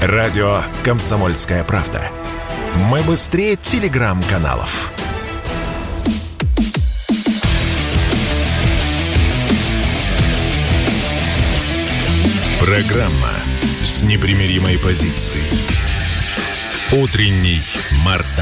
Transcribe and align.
Радио 0.00 0.62
«Комсомольская 0.84 1.64
правда». 1.64 2.00
Мы 2.76 3.02
быстрее 3.02 3.56
телеграм-каналов. 3.56 4.92
Программа 12.60 13.30
с 13.82 14.04
непримиримой 14.04 14.78
позицией. 14.78 15.42
Утренний 16.92 17.60
Мардан. 18.04 18.37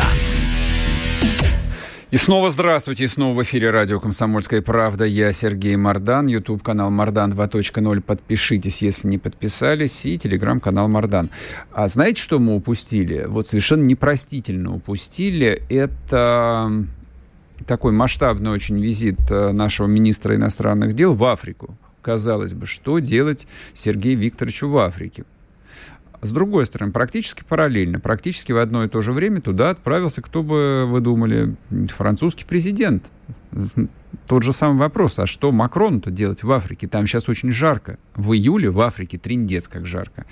И 2.13 2.17
снова 2.17 2.53
здравствуйте, 2.53 3.03
и 3.03 3.09
снова 3.09 3.35
в 3.35 3.43
эфире 3.43 3.71
радио 3.71 3.99
«Комсомольская 3.99 4.63
правда». 4.63 5.05
Я 5.05 5.33
Сергей 5.33 5.75
Мардан, 5.75 6.29
YouTube-канал 6.29 6.89
Мардан 6.93 7.33
2.0. 7.33 8.01
Подпишитесь, 8.01 8.81
если 8.81 9.09
не 9.09 9.19
подписались, 9.19 10.07
и 10.07 10.17
телеграм-канал 10.17 10.87
Мардан. 10.87 11.31
А 11.73 11.89
знаете, 11.89 12.23
что 12.23 12.39
мы 12.39 12.55
упустили? 12.55 13.25
Вот 13.27 13.49
совершенно 13.49 13.83
непростительно 13.83 14.73
упустили. 14.73 15.65
Это 15.69 16.71
такой 17.67 17.91
масштабный 17.91 18.53
очень 18.53 18.81
визит 18.81 19.19
э, 19.29 19.51
нашего 19.51 19.89
министра 19.89 20.37
иностранных 20.37 20.93
дел 20.93 21.13
в 21.13 21.25
Африку. 21.25 21.77
Казалось 22.03 22.55
бы, 22.55 22.67
что 22.67 23.01
делать 23.01 23.49
Сергею 23.75 24.17
Викторовичу 24.17 24.69
в 24.69 24.79
Африке? 24.79 25.25
С 26.23 26.33
другой 26.33 26.67
стороны, 26.67 26.93
практически 26.93 27.45
параллельно, 27.45 28.01
практически 28.01 28.53
в 28.53 28.59
одно 28.59 28.85
и 28.85 28.89
то 28.89 29.03
же 29.03 29.13
время 29.13 29.41
туда 29.41 29.71
отправился, 29.71 30.23
кто 30.23 30.43
бы 30.43 30.85
вы 30.87 31.01
думали, 31.01 31.57
французский 31.89 32.45
президент. 32.45 33.07
Тот 34.27 34.43
же 34.43 34.53
самый 34.53 34.79
вопрос, 34.79 35.19
а 35.19 35.27
что 35.27 35.53
Макрону-то 35.53 36.11
делать 36.11 36.43
в 36.43 36.51
Африке? 36.51 36.89
Там 36.89 37.07
сейчас 37.07 37.29
очень 37.29 37.53
жарко. 37.53 37.99
В 38.15 38.33
июле 38.33 38.71
в 38.71 38.81
Африке 38.81 39.19
триндец 39.19 39.69
как 39.69 39.87
жарко. 39.87 40.27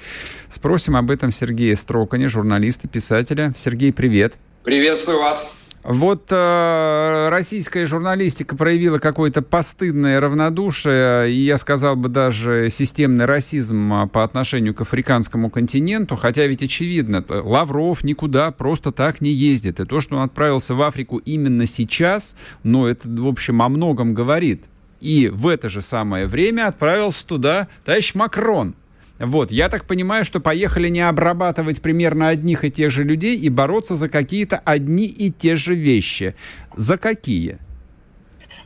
Спросим 0.48 0.96
об 0.96 1.10
этом 1.10 1.30
Сергея 1.30 1.76
Строкани, 1.76 2.26
журналиста, 2.26 2.88
писателя. 2.88 3.52
Сергей, 3.56 3.92
привет. 3.92 4.34
Приветствую 4.64 5.18
вас. 5.18 5.54
Вот 5.84 6.28
э, 6.30 7.28
российская 7.30 7.84
журналистика 7.84 8.56
проявила 8.56 8.96
какое-то 8.96 9.42
постыдное 9.42 10.18
равнодушие, 10.18 11.30
и 11.30 11.44
я 11.44 11.58
сказал 11.58 11.94
бы 11.94 12.08
даже 12.08 12.70
системный 12.70 13.26
расизм 13.26 13.92
а, 13.92 14.06
по 14.06 14.24
отношению 14.24 14.74
к 14.74 14.80
африканскому 14.80 15.50
континенту, 15.50 16.16
хотя 16.16 16.46
ведь 16.46 16.62
очевидно, 16.62 17.22
Лавров 17.28 18.02
никуда 18.02 18.50
просто 18.50 18.92
так 18.92 19.20
не 19.20 19.30
ездит. 19.30 19.78
И 19.78 19.84
то, 19.84 20.00
что 20.00 20.16
он 20.16 20.22
отправился 20.22 20.74
в 20.74 20.80
Африку 20.80 21.18
именно 21.18 21.66
сейчас, 21.66 22.34
ну, 22.62 22.86
это, 22.86 23.06
в 23.06 23.26
общем, 23.26 23.60
о 23.60 23.68
многом 23.68 24.14
говорит. 24.14 24.64
И 25.02 25.28
в 25.28 25.48
это 25.48 25.68
же 25.68 25.82
самое 25.82 26.26
время 26.26 26.66
отправился 26.68 27.26
туда 27.26 27.68
товарищ 27.84 28.14
Макрон– 28.14 28.74
вот, 29.18 29.52
я 29.52 29.68
так 29.68 29.84
понимаю, 29.84 30.24
что 30.24 30.40
поехали 30.40 30.88
не 30.88 31.00
обрабатывать 31.00 31.80
примерно 31.80 32.28
одних 32.28 32.64
и 32.64 32.70
тех 32.70 32.90
же 32.90 33.04
людей 33.04 33.36
и 33.36 33.48
бороться 33.48 33.94
за 33.94 34.08
какие-то 34.08 34.60
одни 34.64 35.06
и 35.06 35.30
те 35.30 35.54
же 35.54 35.74
вещи. 35.74 36.34
За 36.76 36.98
какие? 36.98 37.58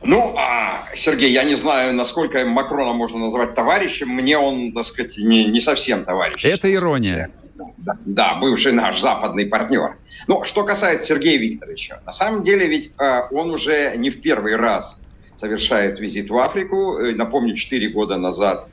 Ну, 0.01 0.35
а, 0.37 0.85
Сергей, 0.95 1.31
я 1.31 1.43
не 1.43 1.55
знаю, 1.55 1.93
насколько 1.93 2.43
Макрона 2.45 2.93
можно 2.93 3.19
назвать 3.19 3.53
товарищем. 3.53 4.09
Мне 4.09 4.37
он, 4.37 4.71
так 4.71 4.85
сказать, 4.85 5.17
не, 5.17 5.45
не 5.45 5.59
совсем 5.59 6.03
товарищ. 6.03 6.43
Это 6.45 6.73
ирония. 6.73 7.29
Да, 7.77 7.97
да, 8.05 8.35
бывший 8.35 8.71
наш 8.71 8.99
западный 8.99 9.45
партнер. 9.45 9.97
Ну, 10.27 10.43
что 10.45 10.63
касается 10.63 11.07
Сергея 11.07 11.37
Викторовича, 11.37 12.01
на 12.05 12.11
самом 12.11 12.43
деле 12.43 12.67
ведь 12.67 12.91
э, 12.97 13.21
он 13.31 13.51
уже 13.51 13.95
не 13.97 14.09
в 14.09 14.21
первый 14.21 14.55
раз 14.55 15.01
совершает 15.35 15.99
визит 15.99 16.29
в 16.29 16.37
Африку. 16.37 16.97
Э, 16.97 17.13
напомню, 17.13 17.55
4 17.55 17.89
года 17.89 18.17
назад 18.17 18.69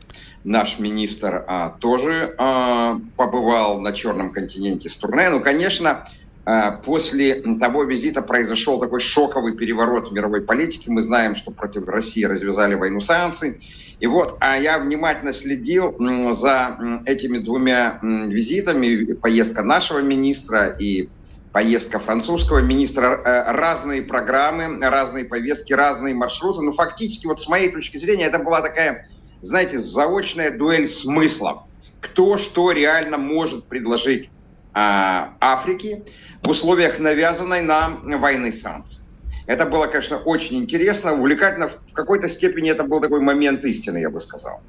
наш 0.46 0.78
министр 0.78 1.44
а, 1.46 1.70
тоже 1.80 2.34
а, 2.38 3.00
побывал 3.16 3.80
на 3.80 3.92
Черном 3.92 4.30
континенте 4.30 4.88
с 4.88 4.96
турне. 4.96 5.28
Ну, 5.28 5.42
конечно, 5.42 6.04
а, 6.44 6.70
после 6.70 7.42
того 7.58 7.82
визита 7.82 8.22
произошел 8.22 8.78
такой 8.78 9.00
шоковый 9.00 9.54
переворот 9.54 10.10
в 10.10 10.14
мировой 10.14 10.42
политике. 10.42 10.84
Мы 10.86 11.02
знаем, 11.02 11.34
что 11.34 11.50
против 11.50 11.88
России 11.88 12.22
развязали 12.22 12.74
войну 12.74 13.00
санкций. 13.00 13.58
И 13.98 14.06
вот, 14.06 14.36
а 14.40 14.56
я 14.56 14.78
внимательно 14.78 15.32
следил 15.32 15.96
за 16.32 17.02
этими 17.06 17.38
двумя 17.38 17.98
визитами, 18.02 19.14
поездка 19.14 19.62
нашего 19.62 19.98
министра 19.98 20.68
и 20.78 21.08
поездка 21.50 21.98
французского 21.98 22.58
министра, 22.58 23.18
э, 23.24 23.52
разные 23.52 24.02
программы, 24.02 24.78
разные 24.78 25.24
повестки, 25.24 25.72
разные 25.72 26.14
маршруты. 26.14 26.60
Но 26.60 26.72
фактически, 26.72 27.26
вот 27.26 27.40
с 27.40 27.48
моей 27.48 27.72
точки 27.72 27.96
зрения, 27.96 28.26
это 28.26 28.38
была 28.38 28.60
такая 28.60 29.06
знаете, 29.40 29.78
заочная 29.78 30.56
дуэль 30.56 30.86
смыслов. 30.86 31.62
Кто 32.00 32.36
что 32.36 32.72
реально 32.72 33.18
может 33.18 33.64
предложить 33.64 34.30
а, 34.72 35.34
Африке 35.40 36.04
в 36.42 36.50
условиях 36.50 36.98
навязанной 36.98 37.62
нам 37.62 38.02
войны 38.18 38.52
санкций. 38.52 39.06
Это 39.46 39.64
было, 39.64 39.86
конечно, 39.86 40.18
очень 40.18 40.58
интересно, 40.58 41.14
увлекательно. 41.14 41.68
В 41.68 41.92
какой-то 41.92 42.28
степени 42.28 42.70
это 42.70 42.84
был 42.84 43.00
такой 43.00 43.20
момент 43.20 43.64
истины, 43.64 43.98
я 43.98 44.10
бы 44.10 44.20
сказал. 44.20 44.60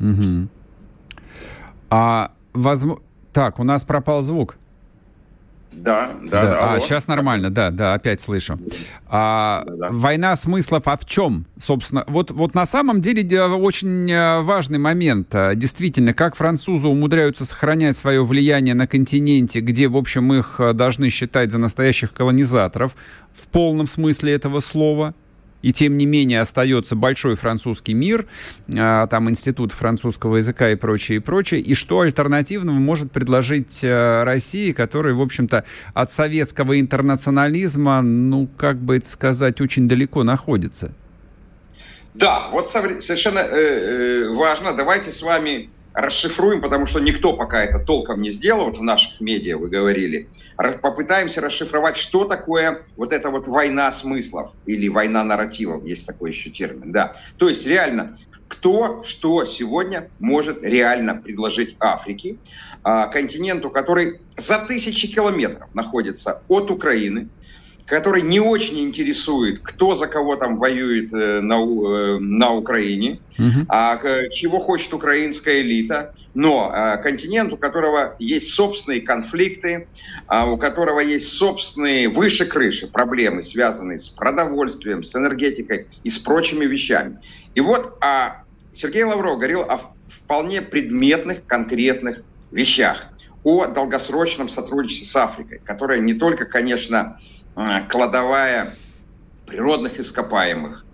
Угу. 0.00 0.48
А, 1.90 2.32
возможно... 2.52 3.02
Так, 3.32 3.58
у 3.58 3.64
нас 3.64 3.82
пропал 3.84 4.22
звук. 4.22 4.56
Да, 5.72 6.12
да, 6.22 6.42
да. 6.42 6.74
А, 6.74 6.80
сейчас 6.80 7.08
нормально, 7.08 7.50
да, 7.50 7.70
да, 7.70 7.94
опять 7.94 8.20
слышу. 8.20 8.58
А, 9.06 9.64
да, 9.66 9.74
да. 9.74 9.88
Война 9.90 10.36
смыслов, 10.36 10.82
а 10.86 10.96
в 10.96 11.04
чем, 11.04 11.46
собственно? 11.56 12.04
Вот, 12.06 12.30
вот 12.30 12.54
на 12.54 12.66
самом 12.66 13.00
деле 13.00 13.22
очень 13.44 14.10
э, 14.10 14.40
важный 14.42 14.78
момент. 14.78 15.28
А, 15.32 15.54
действительно, 15.54 16.14
как 16.14 16.36
французы 16.36 16.88
умудряются 16.88 17.44
сохранять 17.44 17.96
свое 17.96 18.24
влияние 18.24 18.74
на 18.74 18.86
континенте, 18.86 19.60
где, 19.60 19.88
в 19.88 19.96
общем, 19.96 20.32
их 20.32 20.56
э, 20.58 20.72
должны 20.72 21.10
считать 21.10 21.50
за 21.50 21.58
настоящих 21.58 22.12
колонизаторов 22.12 22.94
в 23.32 23.48
полном 23.48 23.86
смысле 23.86 24.32
этого 24.32 24.60
слова 24.60 25.14
и 25.62 25.72
тем 25.72 25.96
не 25.96 26.06
менее 26.06 26.40
остается 26.40 26.96
большой 26.96 27.36
французский 27.36 27.94
мир, 27.94 28.26
а, 28.76 29.06
там 29.06 29.30
институт 29.30 29.72
французского 29.72 30.36
языка 30.36 30.70
и 30.70 30.74
прочее, 30.74 31.16
и 31.16 31.20
прочее, 31.20 31.60
и 31.60 31.74
что 31.74 32.00
альтернативного 32.00 32.76
может 32.76 33.10
предложить 33.12 33.80
а, 33.84 34.24
России, 34.24 34.72
которая, 34.72 35.14
в 35.14 35.22
общем-то, 35.22 35.64
от 35.94 36.10
советского 36.10 36.78
интернационализма, 36.78 38.02
ну, 38.02 38.48
как 38.56 38.76
бы 38.78 38.96
это 38.96 39.06
сказать, 39.06 39.60
очень 39.60 39.88
далеко 39.88 40.24
находится. 40.24 40.92
Да, 42.14 42.48
вот 42.50 42.70
совершенно 42.70 43.38
э, 43.38 43.44
э, 43.44 44.28
важно. 44.34 44.74
Давайте 44.74 45.10
с 45.10 45.22
вами 45.22 45.70
расшифруем, 45.94 46.60
потому 46.60 46.86
что 46.86 47.00
никто 47.00 47.34
пока 47.36 47.62
это 47.62 47.78
толком 47.78 48.22
не 48.22 48.30
сделал, 48.30 48.66
вот 48.66 48.78
в 48.78 48.82
наших 48.82 49.20
медиа 49.20 49.58
вы 49.58 49.68
говорили, 49.68 50.28
попытаемся 50.56 51.40
расшифровать, 51.40 51.96
что 51.96 52.24
такое 52.24 52.84
вот 52.96 53.12
эта 53.12 53.30
вот 53.30 53.46
война 53.46 53.90
смыслов 53.92 54.52
или 54.66 54.88
война 54.88 55.24
нарративов, 55.24 55.84
есть 55.84 56.06
такой 56.06 56.30
еще 56.30 56.50
термин, 56.50 56.92
да. 56.92 57.14
То 57.36 57.48
есть 57.48 57.66
реально, 57.66 58.16
кто 58.48 59.02
что 59.02 59.44
сегодня 59.44 60.10
может 60.18 60.62
реально 60.62 61.14
предложить 61.14 61.76
Африке, 61.80 62.38
а, 62.82 63.06
континенту, 63.06 63.70
который 63.70 64.20
за 64.36 64.58
тысячи 64.66 65.12
километров 65.12 65.74
находится 65.74 66.42
от 66.48 66.70
Украины, 66.70 67.28
который 67.92 68.22
не 68.22 68.40
очень 68.40 68.80
интересует, 68.80 69.58
кто 69.58 69.94
за 69.94 70.06
кого 70.06 70.36
там 70.36 70.56
воюет 70.56 71.12
э, 71.12 71.42
на, 71.42 71.56
э, 71.56 72.18
на 72.20 72.54
Украине, 72.54 73.20
угу. 73.38 73.66
а 73.68 74.00
чего 74.30 74.60
хочет 74.60 74.94
украинская 74.94 75.60
элита, 75.60 76.14
но 76.32 76.72
э, 76.74 76.96
континент, 77.02 77.52
у 77.52 77.58
которого 77.58 78.16
есть 78.18 78.54
собственные 78.54 79.02
конфликты, 79.02 79.88
а 80.26 80.50
у 80.50 80.56
которого 80.56 81.00
есть 81.00 81.36
собственные 81.36 82.08
выше 82.08 82.46
крыши 82.46 82.86
проблемы, 82.86 83.42
связанные 83.42 83.98
с 83.98 84.08
продовольствием, 84.08 85.02
с 85.02 85.14
энергетикой 85.14 85.86
и 86.02 86.08
с 86.08 86.18
прочими 86.18 86.64
вещами. 86.64 87.18
И 87.54 87.60
вот 87.60 87.98
а 88.00 88.44
Сергей 88.72 89.04
Лавров 89.04 89.36
говорил 89.36 89.60
о 89.60 89.78
вполне 90.08 90.62
предметных, 90.62 91.44
конкретных 91.44 92.22
вещах, 92.52 93.08
о 93.44 93.66
долгосрочном 93.66 94.48
сотрудничестве 94.48 95.06
с 95.06 95.16
Африкой, 95.16 95.60
которое 95.64 96.00
не 96.00 96.14
только, 96.14 96.44
конечно, 96.44 97.18
а, 97.54 97.82
кладовая 97.82 98.74
природных 99.46 99.98
ископаемых, 99.98 100.86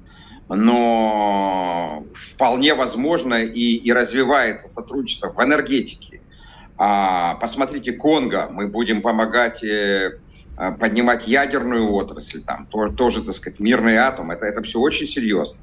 но 0.49 2.06
вполне 2.14 2.75
возможно 2.75 3.34
и, 3.34 3.76
и 3.76 3.93
развивается 3.93 4.67
сотрудничество 4.67 5.32
в 5.32 5.44
энергетике. 5.44 6.22
А, 6.78 7.34
посмотрите, 7.34 7.93
Конго, 7.93 8.49
мы 8.50 8.69
будем 8.69 9.02
помогать 9.02 9.62
э, 9.62 10.12
а, 10.56 10.72
поднимать 10.72 11.28
ядерную 11.28 11.93
отрасль, 11.93 12.43
там 12.43 12.67
тоже, 12.67 12.94
тоже, 12.94 13.22
так 13.22 13.34
сказать, 13.34 13.61
мирный 13.61 13.96
атом, 13.96 14.31
это, 14.31 14.46
это 14.46 14.62
все 14.62 14.81
очень 14.81 15.06
серьезно. 15.06 15.61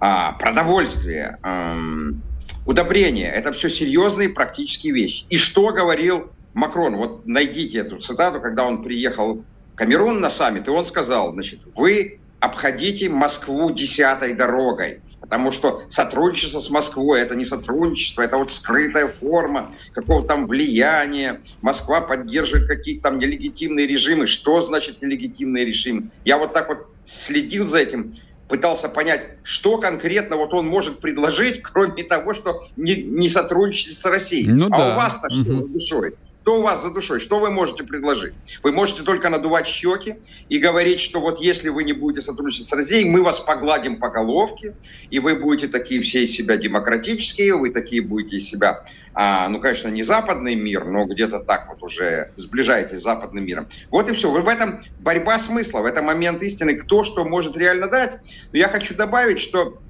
А, 0.00 0.32
продовольствие, 0.32 1.38
эм, 1.42 2.22
удобрения, 2.68 3.30
это 3.30 3.50
все 3.52 3.70
серьезные 3.70 4.28
практические 4.28 4.92
вещи. 4.92 5.24
И 5.30 5.38
что 5.38 5.72
говорил 5.72 6.30
Макрон? 6.52 6.96
Вот 6.96 7.26
найдите 7.26 7.78
эту 7.78 7.96
цитату, 7.96 8.42
когда 8.42 8.66
он 8.66 8.82
приехал 8.82 9.42
Камерун 9.74 10.20
на 10.20 10.28
саммит, 10.28 10.68
и 10.68 10.70
он 10.70 10.84
сказал, 10.84 11.32
значит, 11.32 11.60
вы 11.74 12.20
обходите 12.40 13.08
Москву 13.08 13.70
десятой 13.70 14.34
дорогой, 14.34 15.00
Потому 15.28 15.50
что 15.50 15.82
сотрудничество 15.88 16.58
с 16.58 16.70
Москвой– 16.70 17.20
это 17.22 17.34
не 17.34 17.44
сотрудничество, 17.44 18.22
это 18.22 18.38
вот 18.38 18.50
скрытая 18.50 19.06
форма 19.06 19.74
какого-то 19.92 20.28
там 20.28 20.46
влияния. 20.46 21.42
Москва 21.60 22.00
поддерживает 22.00 22.66
какие-то 22.66 23.04
там 23.04 23.18
нелегитимные 23.18 23.86
режимы. 23.86 24.26
Что 24.26 24.60
значит 24.62 25.02
нелегитимный 25.02 25.66
режим? 25.66 26.10
Я 26.24 26.38
вот 26.38 26.54
так 26.54 26.68
вот 26.68 26.86
следил 27.02 27.66
за 27.66 27.80
этим, 27.80 28.14
пытался 28.48 28.88
понять, 28.88 29.20
что 29.42 29.78
конкретно 29.78 30.36
вот 30.36 30.54
он 30.54 30.66
может 30.66 31.00
предложить, 31.00 31.62
кроме 31.62 32.02
того, 32.02 32.34
что 32.34 32.62
не, 32.76 32.96
не 32.96 33.28
сотрудничать 33.28 33.94
с 33.94 34.04
Россией. 34.04 34.48
Ну, 34.48 34.66
а 34.66 34.78
да. 34.78 34.92
у 34.92 34.96
вас-то 34.96 35.26
угу. 35.28 35.34
что 35.34 35.56
за 35.56 35.68
душой? 35.68 36.14
Что 36.48 36.60
у 36.60 36.62
вас 36.62 36.82
за 36.82 36.90
душой? 36.90 37.20
Что 37.20 37.40
вы 37.40 37.50
можете 37.50 37.84
предложить? 37.84 38.32
Вы 38.62 38.72
можете 38.72 39.02
только 39.02 39.28
надувать 39.28 39.66
щеки 39.66 40.14
и 40.48 40.56
говорить, 40.56 40.98
что 40.98 41.20
вот 41.20 41.40
если 41.40 41.68
вы 41.68 41.84
не 41.84 41.92
будете 41.92 42.22
сотрудничать 42.22 42.64
с 42.64 42.72
Россией, 42.72 43.04
мы 43.04 43.22
вас 43.22 43.38
погладим 43.38 44.00
по 44.00 44.08
головке, 44.08 44.74
и 45.10 45.18
вы 45.18 45.34
будете 45.34 45.68
такие 45.68 46.00
все 46.00 46.24
из 46.24 46.30
себя 46.30 46.56
демократические, 46.56 47.54
вы 47.54 47.68
такие 47.68 48.00
будете 48.00 48.36
из 48.36 48.48
себя, 48.48 48.82
а, 49.12 49.46
ну, 49.50 49.60
конечно, 49.60 49.88
не 49.88 50.02
западный 50.02 50.54
мир, 50.54 50.86
но 50.86 51.04
где-то 51.04 51.40
так 51.40 51.68
вот 51.68 51.82
уже 51.82 52.32
сближаетесь 52.34 53.00
с 53.00 53.02
западным 53.02 53.44
миром. 53.44 53.68
Вот 53.90 54.08
и 54.08 54.14
все. 54.14 54.30
Вы 54.30 54.40
в 54.40 54.48
этом 54.48 54.80
борьба 55.00 55.38
смысла, 55.38 55.80
в 55.80 55.84
этом 55.84 56.06
момент 56.06 56.42
истины, 56.42 56.76
кто 56.76 57.04
что 57.04 57.26
может 57.26 57.58
реально 57.58 57.88
дать. 57.88 58.20
Но 58.52 58.58
я 58.58 58.70
хочу 58.70 58.94
добавить, 58.94 59.38
что, 59.38 59.82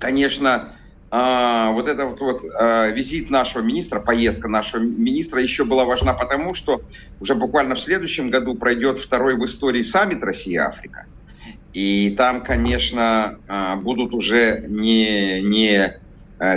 конечно, 0.00 0.74
а, 1.10 1.70
вот 1.70 1.86
этот 1.86 2.20
вот, 2.20 2.40
а, 2.58 2.88
визит 2.88 3.30
нашего 3.30 3.62
министра, 3.62 4.00
поездка 4.00 4.48
нашего 4.48 4.80
министра 4.80 5.40
еще 5.40 5.64
была 5.64 5.84
важна 5.84 6.12
потому, 6.12 6.54
что 6.54 6.82
уже 7.20 7.36
буквально 7.36 7.76
в 7.76 7.80
следующем 7.80 8.30
году 8.30 8.56
пройдет 8.56 8.98
второй 8.98 9.36
в 9.36 9.44
истории 9.44 9.82
саммит 9.82 10.24
Россия-Африка. 10.24 11.06
И 11.72 12.14
там, 12.16 12.42
конечно, 12.42 13.38
а, 13.46 13.76
будут 13.76 14.12
уже 14.12 14.64
не, 14.66 15.40
не 15.42 16.00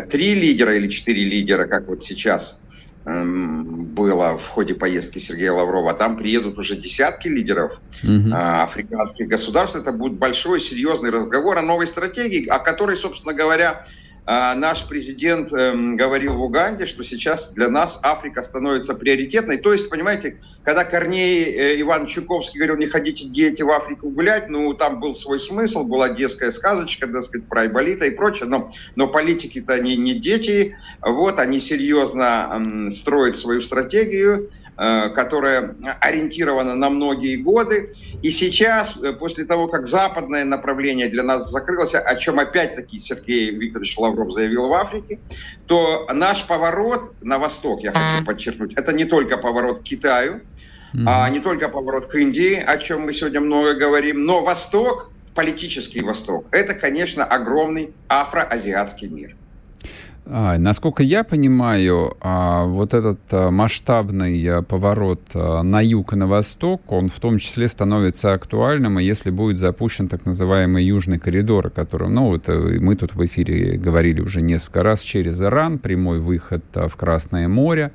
три 0.10 0.34
лидера 0.34 0.76
или 0.76 0.88
четыре 0.88 1.24
лидера, 1.24 1.66
как 1.66 1.88
вот 1.88 2.04
сейчас 2.04 2.62
эм, 3.06 3.86
было 3.86 4.40
в 4.40 4.48
ходе 4.48 4.74
поездки 4.74 5.20
Сергея 5.20 5.54
Лаврова, 5.54 5.92
а 5.92 5.94
там 5.94 6.18
приедут 6.18 6.58
уже 6.58 6.76
десятки 6.76 7.28
лидеров 7.28 7.80
угу. 8.04 8.34
африканских 8.34 9.28
государств. 9.28 9.78
Это 9.78 9.92
будет 9.92 10.14
большой, 10.14 10.60
серьезный 10.60 11.12
разговор 11.12 11.60
о 11.60 11.62
новой 11.62 11.86
стратегии, 11.86 12.48
о 12.48 12.58
которой, 12.58 12.96
собственно 12.96 13.36
говоря, 13.36 13.84
а 13.84 13.86
наш 14.28 14.86
президент 14.86 15.54
эм, 15.54 15.96
говорил 15.96 16.36
в 16.36 16.42
Уганде, 16.42 16.86
что 16.86 17.02
сейчас 17.02 17.52
для 17.52 17.70
нас 17.70 17.98
Африка 18.04 18.42
становится 18.42 18.94
приоритетной. 18.94 19.58
То 19.58 19.72
есть, 19.72 19.90
понимаете, 19.90 20.42
когда 20.64 20.84
Корней 20.84 21.46
э, 21.46 21.80
Иван 21.80 22.08
Чуковский 22.08 22.60
говорил, 22.60 22.76
не 22.76 22.88
ходите 22.88 23.26
дети 23.26 23.62
в 23.62 23.72
Африку 23.72 24.10
гулять, 24.10 24.50
ну, 24.50 24.74
там 24.74 25.00
был 25.00 25.14
свой 25.14 25.40
смысл, 25.40 25.86
была 25.86 26.10
детская 26.10 26.52
сказочка, 26.52 27.08
так 27.08 27.24
сказать, 27.24 27.48
про 27.48 27.62
Айболита 27.62 28.06
и 28.06 28.10
прочее, 28.10 28.50
но, 28.50 28.70
но 28.98 29.08
политики-то 29.08 29.74
они 29.74 29.96
не 29.96 30.14
дети, 30.14 30.76
вот, 31.02 31.40
они 31.40 31.60
серьезно 31.60 32.50
эм, 32.52 32.90
строят 32.90 33.38
свою 33.38 33.62
стратегию, 33.62 34.50
которая 34.78 35.76
ориентирована 36.02 36.76
на 36.76 36.90
многие 36.90 37.36
годы. 37.38 37.94
И 38.22 38.30
сейчас, 38.30 38.96
э, 38.98 39.14
после 39.14 39.46
того, 39.46 39.68
как 39.68 39.88
западное 39.88 40.46
направление 40.46 41.08
для 41.08 41.24
нас 41.24 41.50
закрылось, 41.50 41.96
о 41.96 42.16
чем 42.16 42.40
опять-таки 42.40 43.00
Сергей 43.00 43.50
Викторович 43.52 43.98
Лавров 43.98 44.32
заявил 44.32 44.68
в 44.68 44.74
Африке, 44.74 45.20
то 45.66 46.08
наш 46.14 46.46
поворот 46.46 47.12
на 47.22 47.40
восток, 47.40 47.82
я 47.82 47.92
хочу 47.92 48.26
подчеркнуть, 48.26 48.74
это 48.76 48.94
не 48.94 49.06
только 49.06 49.38
поворот 49.38 49.80
к 49.80 49.84
Китаю, 49.84 50.42
mm-hmm. 50.94 51.04
а 51.08 51.30
не 51.30 51.40
только 51.40 51.70
поворот 51.70 52.06
к 52.06 52.16
Индии, 52.16 52.56
о 52.56 52.78
чем 52.78 53.02
мы 53.02 53.14
сегодня 53.14 53.42
много 53.42 53.74
говорим, 53.74 54.26
но 54.26 54.44
Восток, 54.44 55.12
политический 55.34 56.02
Восток, 56.02 56.46
это, 56.52 56.76
конечно, 56.76 57.26
огромный 57.26 57.94
афроазиатский 58.10 59.08
мир. 59.08 59.36
А, 60.30 60.58
насколько 60.58 61.04
я 61.04 61.24
понимаю, 61.24 62.18
а, 62.20 62.66
вот 62.66 62.94
этот 62.94 63.20
а, 63.32 63.50
масштабный 63.50 64.46
а, 64.46 64.62
поворот 64.62 65.22
а, 65.34 65.64
на 65.64 65.80
юг 65.80 66.12
и 66.14 66.16
на 66.18 66.28
восток, 66.28 66.92
он 66.92 67.08
в 67.08 67.18
том 67.20 67.38
числе 67.38 67.70
становится 67.70 68.34
актуальным, 68.34 68.98
если 68.98 69.30
будет 69.30 69.58
запущен 69.58 70.10
так 70.10 70.26
называемый 70.26 70.84
южный 70.84 71.18
коридор, 71.18 71.68
о 71.68 71.70
котором, 71.70 72.14
ну, 72.14 72.36
это 72.36 72.52
мы 72.52 72.96
тут 72.96 73.16
в 73.16 73.26
эфире 73.26 73.78
говорили 73.78 74.20
уже 74.20 74.42
несколько 74.42 74.84
раз, 74.84 75.02
через 75.02 75.42
Иран, 75.42 75.80
прямой 75.80 76.20
выход 76.20 76.64
а, 76.74 76.90
в 76.90 76.98
Красное 76.98 77.48
море, 77.48 77.94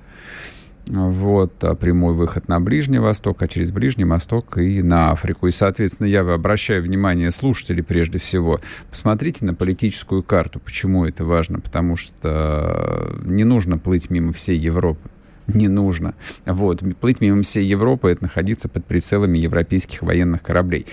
вот, 0.93 1.65
а 1.65 1.75
прямой 1.75 2.13
выход 2.13 2.49
на 2.49 2.61
Ближний 2.61 2.99
Восток, 2.99 3.41
а 3.43 3.49
через 3.49 3.71
Ближний 3.71 4.05
Восток 4.05 4.59
и 4.59 4.83
на 4.83 5.13
Африку. 5.13 5.47
И, 5.47 5.51
соответственно, 5.51 6.07
я 6.07 6.21
обращаю 6.21 6.83
внимание 6.83 7.31
слушателей 7.31 7.83
прежде 7.83 8.19
всего, 8.19 8.61
посмотрите 8.91 9.47
на 9.47 9.55
политическую 9.55 10.23
карту. 10.23 10.61
Почему 10.61 11.07
это 11.07 11.25
важно? 11.25 11.61
Потому 11.61 11.97
что 11.97 13.17
не 13.25 13.45
нужно 13.45 13.79
плыть 13.79 14.11
мимо 14.11 14.35
всей 14.35 14.59
Европы 14.59 15.09
не 15.49 15.69
нужно. 15.69 16.15
Вот. 16.47 16.83
Плыть 17.01 17.21
мимо 17.21 17.43
всей 17.43 17.65
Европы— 17.65 18.11
это 18.13 18.25
находиться 18.25 18.69
под 18.69 18.85
прицелами 18.85 19.39
европейских 19.39 20.03
военных 20.03 20.43
кораблей. 20.43 20.87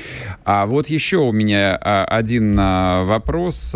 А 0.44 0.66
вот 0.66 0.88
еще 0.88 1.18
у 1.18 1.32
меня 1.32 1.78
а, 1.80 2.06
один 2.06 2.56
а, 2.58 3.06
вопрос. 3.06 3.76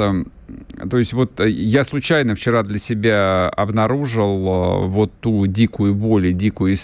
То 0.90 0.98
есть 0.98 1.14
вот 1.14 1.40
э, 1.40 1.50
я 1.50 1.84
случайно 1.84 2.36
вчера 2.36 2.64
для 2.64 2.78
себя 2.78 3.50
обнаружил 3.50 4.88
вот 4.88 5.12
ту 5.20 5.48
дикую 5.48 5.96
боль 5.96 6.28
и 6.28 6.34
дикую 6.34 6.78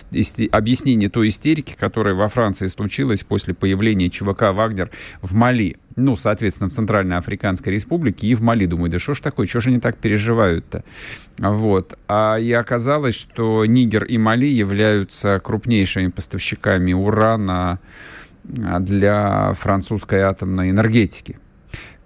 объяснение 0.52 1.10
той 1.10 1.30
истерики, 1.30 1.76
которая 1.78 2.14
во 2.14 2.30
Франции 2.30 2.68
случилась 2.68 3.24
после 3.24 3.54
появления 3.54 4.10
ЧВК 4.10 4.54
«Вагнер» 4.54 4.92
в 5.22 5.34
Мали 5.34 5.78
ну, 6.00 6.16
соответственно, 6.16 6.70
в 6.70 6.74
Центральной 6.74 7.18
Африканской 7.18 7.74
Республике 7.74 8.28
и 8.28 8.36
в 8.36 8.42
Мали. 8.42 8.66
Думаю, 8.66 8.90
да 8.90 9.00
что 9.00 9.14
ж 9.14 9.20
такое, 9.20 9.46
что 9.46 9.60
же 9.60 9.70
они 9.70 9.80
так 9.80 9.98
переживают-то? 9.98 10.84
Вот. 11.38 11.98
А 12.08 12.38
и 12.38 12.52
оказалось, 12.52 13.16
что 13.16 13.66
Нигер 13.66 14.06
и 14.06 14.18
Мали 14.18 14.46
являются 14.46 15.40
крупнейшими 15.40 16.08
поставщиками 16.08 16.94
урана 16.94 17.80
а, 18.64 18.80
для 18.80 19.54
французской 19.60 20.22
атомной 20.22 20.70
энергетики 20.70 21.38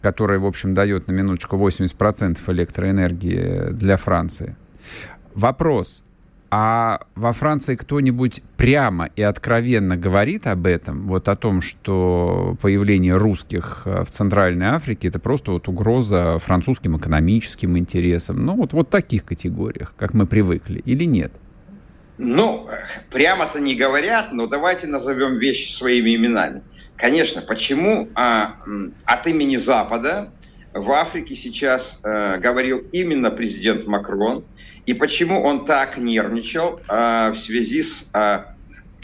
которая, 0.03 0.37
в 0.37 0.45
общем, 0.45 0.73
дает 0.73 1.07
на 1.07 1.13
минуточку 1.13 1.55
80% 1.55 2.37
электроэнергии 2.47 3.71
для 3.71 3.97
Франции. 3.97 4.55
Вопрос, 5.33 6.03
а 6.51 6.99
во 7.15 7.33
Франции 7.33 7.75
кто-нибудь 7.75 8.43
прямо 8.57 9.09
и 9.15 9.23
откровенно 9.23 9.97
говорит 9.97 10.45
об 10.45 10.67
этом, 10.67 11.07
вот 11.07 11.27
о 11.27 11.35
том, 11.35 11.61
что 11.61 12.55
появление 12.61 13.15
русских 13.15 13.83
э, 13.85 14.03
в 14.03 14.09
Центральной 14.09 14.67
Африке 14.67 15.07
это 15.07 15.17
просто 15.17 15.53
вот 15.53 15.67
угроза 15.67 16.37
французским 16.37 16.95
экономическим 16.97 17.75
интересам, 17.75 18.45
ну 18.45 18.55
вот, 18.55 18.73
вот 18.73 18.91
таких 18.91 19.25
категориях, 19.25 19.95
как 19.97 20.13
мы 20.13 20.27
привыкли, 20.27 20.79
или 20.85 21.05
нет? 21.05 21.31
Ну, 22.19 22.69
прямо-то 23.09 23.59
не 23.59 23.73
говорят, 23.73 24.31
но 24.33 24.45
давайте 24.45 24.85
назовем 24.85 25.39
вещи 25.39 25.71
своими 25.71 26.15
именами. 26.15 26.61
Конечно, 26.97 27.41
почему 27.41 28.09
а, 28.15 28.55
от 29.05 29.27
имени 29.27 29.55
Запада 29.55 30.31
в 30.73 30.91
Африке 30.91 31.35
сейчас 31.35 32.01
а, 32.03 32.37
говорил 32.37 32.79
именно 32.91 33.29
президент 33.31 33.85
Макрон, 33.87 34.45
и 34.85 34.93
почему 34.93 35.41
он 35.41 35.65
так 35.65 35.97
нервничал 35.97 36.81
э, 36.87 37.31
в 37.31 37.37
связи 37.37 37.81
с 37.81 38.09
э, 38.13 38.17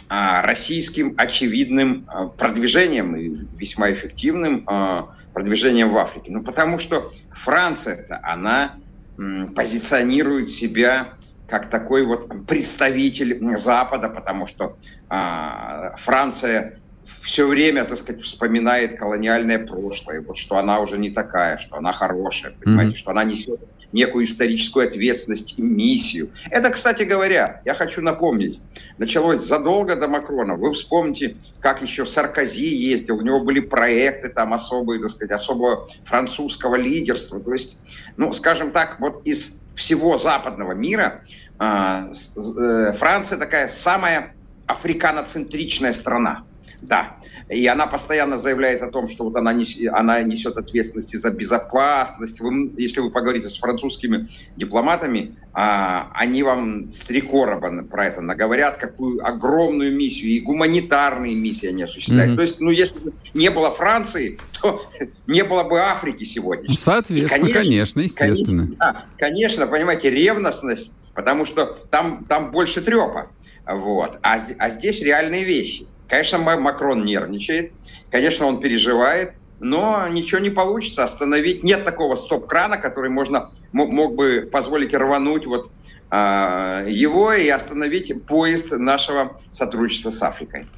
э, 0.09 0.41
российским 0.41 1.13
очевидным 1.17 2.05
э, 2.13 2.27
продвижением, 2.37 3.13
весьма 3.57 3.91
эффективным 3.91 4.67
э, 4.69 5.01
продвижением 5.33 5.89
в 5.89 5.97
Африке? 5.97 6.31
Ну, 6.31 6.43
потому 6.43 6.79
что 6.79 7.11
Франция-то, 7.31 8.19
она 8.23 8.75
э, 9.17 9.45
позиционирует 9.55 10.49
себя 10.49 11.13
как 11.47 11.69
такой 11.69 12.05
вот 12.05 12.45
представитель 12.45 13.39
Запада, 13.57 14.09
потому 14.09 14.47
что 14.47 14.77
э, 15.09 15.95
Франция 15.97 16.77
все 17.21 17.47
время, 17.47 17.83
так 17.85 17.97
сказать, 17.97 18.21
вспоминает 18.21 18.97
колониальное 18.97 19.59
прошлое, 19.59 20.21
вот 20.21 20.37
что 20.37 20.57
она 20.57 20.79
уже 20.79 20.97
не 20.97 21.09
такая, 21.09 21.57
что 21.57 21.77
она 21.77 21.91
хорошая, 21.91 22.53
понимаете, 22.53 22.95
mm-hmm. 22.95 22.99
что 22.99 23.11
она 23.11 23.23
несет 23.23 23.59
некую 23.91 24.25
историческую 24.25 24.87
ответственность 24.87 25.55
и 25.57 25.61
миссию. 25.61 26.29
Это, 26.49 26.69
кстати 26.69 27.03
говоря, 27.03 27.61
я 27.65 27.73
хочу 27.73 28.01
напомнить, 28.01 28.59
началось 28.97 29.39
задолго 29.39 29.95
до 29.95 30.07
Макрона. 30.07 30.55
Вы 30.55 30.73
вспомните, 30.73 31.37
как 31.59 31.81
еще 31.81 32.05
Саркози 32.05 32.67
ездил, 32.67 33.17
у 33.17 33.21
него 33.21 33.39
были 33.39 33.59
проекты 33.59 34.29
там 34.29 34.53
особые, 34.53 35.01
так 35.01 35.09
сказать, 35.09 35.31
особого 35.31 35.87
французского 36.03 36.75
лидерства. 36.75 37.39
То 37.39 37.53
есть, 37.53 37.77
ну, 38.17 38.31
скажем 38.31 38.71
так, 38.71 38.99
вот 38.99 39.25
из 39.25 39.57
всего 39.75 40.17
западного 40.17 40.73
мира 40.73 41.21
э, 41.59 42.93
Франция 42.93 43.37
такая 43.37 43.67
самая 43.69 44.35
африканоцентричная 44.67 45.93
страна. 45.93 46.45
Да. 46.81 47.17
И 47.49 47.65
она 47.67 47.87
постоянно 47.87 48.37
заявляет 48.37 48.81
о 48.81 48.87
том, 48.87 49.07
что 49.07 49.25
вот 49.25 49.35
она, 49.35 49.53
нес, 49.53 49.77
она 49.91 50.21
несет 50.21 50.57
ответственность 50.57 51.17
за 51.17 51.29
безопасность. 51.29 52.39
Вы, 52.39 52.71
если 52.77 53.01
вы 53.01 53.11
поговорите 53.11 53.47
с 53.47 53.57
французскими 53.57 54.27
дипломатами, 54.55 55.35
а, 55.53 56.11
они 56.13 56.43
вам 56.43 56.89
с 56.89 57.01
три 57.01 57.21
короба 57.21 57.83
про 57.83 58.05
это 58.05 58.21
наговорят, 58.21 58.77
какую 58.77 59.25
огромную 59.25 59.95
миссию 59.95 60.31
и 60.31 60.39
гуманитарные 60.39 61.35
миссии 61.35 61.67
они 61.67 61.83
осуществляют. 61.83 62.31
Mm-hmm. 62.31 62.35
То 62.35 62.41
есть, 62.41 62.59
ну, 62.59 62.69
если 62.69 62.99
бы 62.99 63.13
не 63.33 63.49
было 63.49 63.71
Франции, 63.71 64.39
то 64.61 64.89
не 65.27 65.43
было 65.43 65.63
бы 65.63 65.79
Африки 65.79 66.23
сегодня. 66.23 66.69
Соответственно, 66.77 67.47
и, 67.47 67.53
конечно, 67.53 67.61
конечно, 67.61 67.99
естественно. 67.99 68.63
Конечно, 68.63 68.77
да, 68.79 69.05
конечно, 69.17 69.67
понимаете, 69.67 70.09
ревностность, 70.09 70.93
потому 71.13 71.45
что 71.45 71.75
там, 71.89 72.25
там 72.25 72.51
больше 72.51 72.81
трепа. 72.81 73.27
Вот. 73.65 74.19
А, 74.23 74.39
а 74.57 74.69
здесь 74.69 75.01
реальные 75.01 75.43
вещи. 75.43 75.87
Конечно, 76.09 76.39
Макрон 76.39 77.05
нервничает, 77.05 77.73
конечно, 78.09 78.47
он 78.47 78.59
переживает, 78.59 79.35
но 79.59 80.07
ничего 80.07 80.39
не 80.39 80.49
получится 80.49 81.03
остановить. 81.03 81.63
Нет 81.63 81.85
такого 81.85 82.15
стоп-крана, 82.15 82.77
который 82.77 83.11
можно 83.11 83.51
мог 83.71 84.15
бы 84.15 84.49
позволить 84.51 84.95
рвануть 84.95 85.45
вот 85.45 85.71
э, 86.11 86.85
его 86.89 87.33
и 87.33 87.47
остановить 87.49 88.25
поезд 88.25 88.71
нашего 88.71 89.37
сотрудничества 89.51 90.09
с 90.09 90.23
Африкой. 90.23 90.71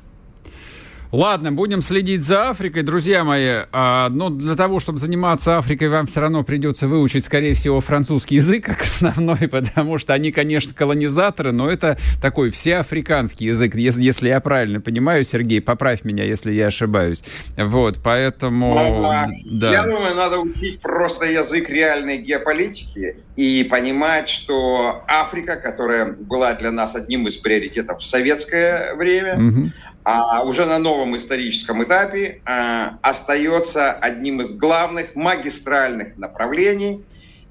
Ладно, 1.12 1.52
будем 1.52 1.82
следить 1.82 2.24
за 2.24 2.52
Африкой, 2.52 2.84
друзья 2.84 3.26
мои. 3.26 3.64
А, 3.74 4.08
но 4.10 4.30
для 4.30 4.56
того, 4.56 4.80
чтобы 4.80 4.98
заниматься 4.98 5.58
Африкой, 5.58 5.90
вам 5.90 6.08
все 6.08 6.22
равно 6.22 6.44
придется 6.44 6.88
выучить, 6.88 7.26
скорее 7.26 7.54
всего, 7.54 7.82
французский 7.82 8.36
язык 8.36 8.66
как 8.66 8.82
основной, 8.82 9.48
потому 9.52 9.98
что 9.98 10.14
они, 10.14 10.32
конечно, 10.32 10.74
колонизаторы, 10.74 11.52
но 11.52 11.70
это 11.70 11.98
такой 12.22 12.50
всеафриканский 12.50 13.48
язык, 13.48 13.76
если, 13.76 14.02
если 14.02 14.30
я 14.30 14.40
правильно 14.40 14.80
понимаю, 14.80 15.26
Сергей, 15.26 15.60
поправь 15.60 16.06
меня, 16.06 16.24
если 16.24 16.54
я 16.54 16.68
ошибаюсь. 16.68 17.26
Вот, 17.58 17.98
поэтому... 18.02 18.78
Ага. 18.78 19.30
Да. 19.60 19.72
Я 19.72 19.84
думаю, 19.84 20.16
надо 20.16 20.40
учить 20.40 20.80
просто 20.80 21.26
язык 21.26 21.70
реальной 21.70 22.20
геополитики 22.20 23.18
и 23.36 23.68
понимать, 23.70 24.30
что 24.30 25.04
Африка, 25.08 25.58
которая 25.58 26.14
была 26.14 26.54
для 26.54 26.72
нас 26.72 26.96
одним 26.96 27.28
из 27.28 27.36
приоритетов 27.36 28.00
в 28.00 28.06
советское 28.06 28.96
время, 28.96 29.36
угу 29.36 29.72
а 30.04 30.44
уже 30.44 30.66
на 30.66 30.80
новом 30.80 31.16
историческом 31.16 31.84
этапе 31.84 32.42
а, 32.46 32.98
остается 33.02 33.92
одним 33.92 34.42
из 34.42 34.54
главных 34.54 35.16
магистральных 35.16 36.18
направлений. 36.18 37.06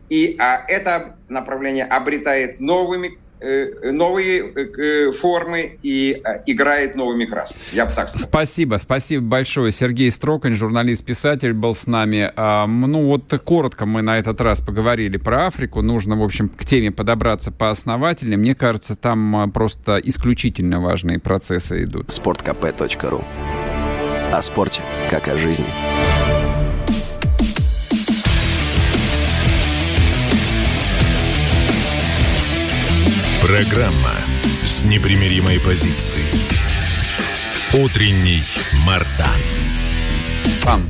И 0.08 0.36
а, 0.40 0.64
это 0.66 1.16
направление 1.28 1.84
обретает 1.84 2.60
новыми 2.60 3.19
новые 3.40 4.42
э, 4.42 5.12
формы 5.12 5.78
и 5.82 6.20
э, 6.24 6.42
играет 6.46 6.94
новыми 6.94 7.24
красками. 7.24 7.62
Я 7.72 7.86
бы 7.86 7.92
так 7.92 8.08
сказал. 8.08 8.28
Спасибо, 8.28 8.76
спасибо 8.76 9.24
большое. 9.24 9.72
Сергей 9.72 10.10
Строкань, 10.10 10.54
журналист-писатель, 10.54 11.52
был 11.52 11.74
с 11.74 11.86
нами. 11.86 12.30
А, 12.36 12.66
ну 12.66 13.06
вот 13.06 13.32
коротко 13.44 13.86
мы 13.86 14.02
на 14.02 14.18
этот 14.18 14.40
раз 14.40 14.60
поговорили 14.60 15.16
про 15.16 15.46
Африку. 15.46 15.80
Нужно, 15.82 16.16
в 16.16 16.22
общем, 16.22 16.48
к 16.48 16.64
теме 16.64 16.90
подобраться 16.90 17.50
поосновательнее. 17.50 18.38
Мне 18.38 18.54
кажется, 18.54 18.94
там 18.96 19.36
а, 19.36 19.48
просто 19.48 20.00
исключительно 20.02 20.80
важные 20.80 21.18
процессы 21.18 21.84
идут. 21.84 22.08
sportkp.ru 22.08 23.24
О 24.32 24.42
спорте, 24.42 24.82
как 25.10 25.28
о 25.28 25.36
жизни. 25.36 25.66
Программа 33.42 34.12
с 34.66 34.84
непримиримой 34.84 35.60
позицией. 35.60 36.58
Утренний 37.72 38.42
Мардан. 38.86 39.40
Пам. 40.62 40.82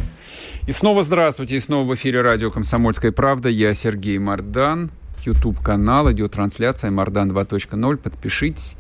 И 0.66 0.72
снова 0.72 1.04
здравствуйте, 1.04 1.56
и 1.56 1.60
снова 1.60 1.88
в 1.88 1.94
эфире 1.94 2.22
радио 2.22 2.50
«Комсомольская 2.50 3.12
правда». 3.12 3.48
Я 3.48 3.72
Сергей 3.72 4.18
Мардан, 4.18 4.90
YouTube-канал, 5.24 6.10
идет 6.10 6.32
трансляция 6.32 6.90
«Мардан 6.90 7.30
2.0». 7.30 7.96
Подпишитесь. 7.98 8.74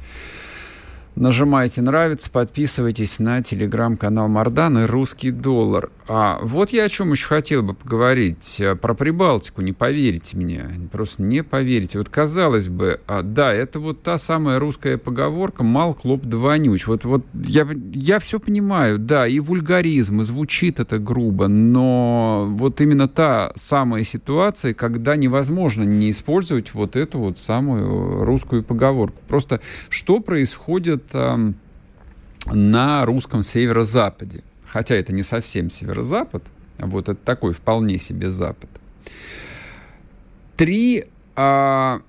Нажимайте 1.14 1.80
«Нравится», 1.80 2.28
подписывайтесь 2.28 3.20
на 3.20 3.40
телеграм-канал 3.40 4.26
Мардан 4.26 4.80
и 4.80 4.86
«Русский 4.86 5.30
доллар». 5.30 5.90
А 6.12 6.40
вот 6.42 6.70
я 6.70 6.86
о 6.86 6.88
чем 6.88 7.12
еще 7.12 7.28
хотел 7.28 7.62
бы 7.62 7.72
поговорить. 7.72 8.60
Э, 8.60 8.74
про 8.74 8.94
Прибалтику, 8.94 9.62
не 9.62 9.72
поверите 9.72 10.36
мне. 10.36 10.64
Просто 10.90 11.22
не 11.22 11.44
поверите. 11.44 11.98
Вот 11.98 12.08
казалось 12.08 12.66
бы, 12.66 13.00
а, 13.06 13.22
да, 13.22 13.54
это 13.54 13.78
вот 13.78 14.02
та 14.02 14.18
самая 14.18 14.58
русская 14.58 14.98
поговорка 14.98 15.62
«мал 15.62 15.94
клоп 15.94 16.22
да 16.24 16.36
вонюч». 16.36 16.88
Вот, 16.88 17.04
вот 17.04 17.24
я, 17.32 17.64
я 17.94 18.18
все 18.18 18.40
понимаю, 18.40 18.98
да, 18.98 19.28
и 19.28 19.38
вульгаризм, 19.38 20.22
и 20.22 20.24
звучит 20.24 20.80
это 20.80 20.98
грубо, 20.98 21.46
но 21.46 22.44
вот 22.56 22.80
именно 22.80 23.06
та 23.06 23.52
самая 23.54 24.02
ситуация, 24.02 24.74
когда 24.74 25.14
невозможно 25.14 25.84
не 25.84 26.10
использовать 26.10 26.74
вот 26.74 26.96
эту 26.96 27.20
вот 27.20 27.38
самую 27.38 28.24
русскую 28.24 28.64
поговорку. 28.64 29.20
Просто 29.28 29.60
что 29.88 30.18
происходит 30.18 31.04
это 31.10 31.54
на 32.50 33.06
русском 33.06 33.42
северо-западе. 33.42 34.42
Хотя 34.72 34.94
это 34.94 35.12
не 35.12 35.22
совсем 35.22 35.68
северо-запад, 35.68 36.44
а 36.78 36.86
вот 36.86 37.08
это 37.08 37.18
такой 37.22 37.52
вполне 37.52 37.98
себе 37.98 38.30
запад. 38.30 38.70
Три 40.56 41.06
а, 41.34 42.02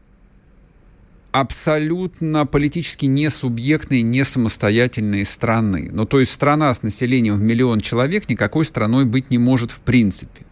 абсолютно 1.32 2.46
политически 2.46 3.06
несубъектные, 3.06 4.03
не 4.03 4.24
самостоятельные 4.24 5.25
страны. 5.25 5.89
Ну, 5.91 6.06
то 6.06 6.20
есть 6.20 6.32
страна 6.32 6.74
с 6.74 6.84
населением 6.84 7.38
в 7.38 7.41
миллион 7.41 7.80
человек 7.80 8.30
никакой 8.30 8.65
страной 8.65 9.06
быть 9.06 9.32
не 9.32 9.39
может 9.39 9.72
в 9.72 9.82
принципе. 9.82 10.46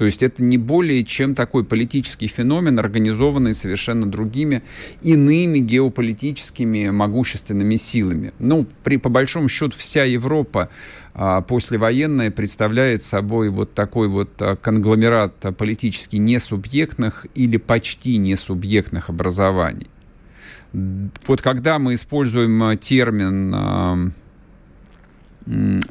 То 0.00 0.06
есть 0.06 0.22
это 0.22 0.42
не 0.42 0.56
более 0.56 1.04
чем 1.04 1.34
такой 1.34 1.62
политический 1.62 2.26
феномен, 2.26 2.78
организованный 2.78 3.52
совершенно 3.52 4.10
другими 4.10 4.62
иными 5.02 5.58
геополитическими 5.58 6.88
могущественными 6.88 7.76
силами. 7.76 8.32
Ну, 8.38 8.66
при, 8.82 8.96
по 8.96 9.10
большому 9.10 9.50
счету, 9.50 9.74
вся 9.76 10.04
Европа 10.04 10.70
а, 11.14 11.40
послевоенная 11.40 12.30
представляет 12.30 13.02
собой 13.02 13.50
вот 13.50 13.74
такой 13.74 14.08
вот 14.08 14.30
а, 14.40 14.56
конгломерат 14.56 15.34
политически 15.56 16.16
несубъектных 16.16 17.26
или 17.34 17.56
почти 17.56 18.16
несубъектных 18.16 19.10
образований. 19.10 19.88
Вот 20.72 21.42
когда 21.42 21.78
мы 21.78 21.94
используем 21.94 22.62
а, 22.62 22.76
термин 22.76 23.52
а, 23.54 24.10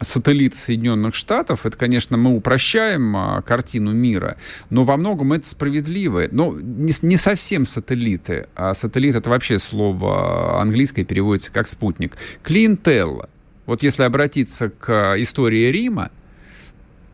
сателлит 0.01 0.55
Соединенных 0.55 1.15
Штатов, 1.15 1.65
это, 1.65 1.77
конечно, 1.77 2.17
мы 2.17 2.35
упрощаем 2.35 3.15
а, 3.15 3.41
картину 3.41 3.91
мира, 3.91 4.37
но 4.69 4.83
во 4.83 4.95
многом 4.95 5.33
это 5.33 5.47
справедливо. 5.47 6.23
Но 6.31 6.53
не, 6.59 6.93
не 7.01 7.17
совсем 7.17 7.65
сателлиты, 7.65 8.47
а 8.55 8.73
сателлит 8.73 9.15
это 9.15 9.29
вообще 9.29 9.59
слово 9.59 10.61
английское 10.61 11.03
переводится 11.03 11.51
как 11.51 11.67
спутник. 11.67 12.15
Клиентелла. 12.43 13.29
Вот 13.69 13.83
если 13.83 14.01
обратиться 14.01 14.69
к 14.69 15.13
истории 15.17 15.69
Рима, 15.69 16.09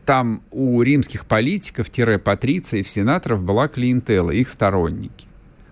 там 0.06 0.42
у 0.50 0.80
римских 0.80 1.26
политиков-патрициев, 1.26 2.88
сенаторов 2.88 3.42
была 3.42 3.68
клиентела, 3.68 4.30
их 4.30 4.48
сторонники. 4.48 5.26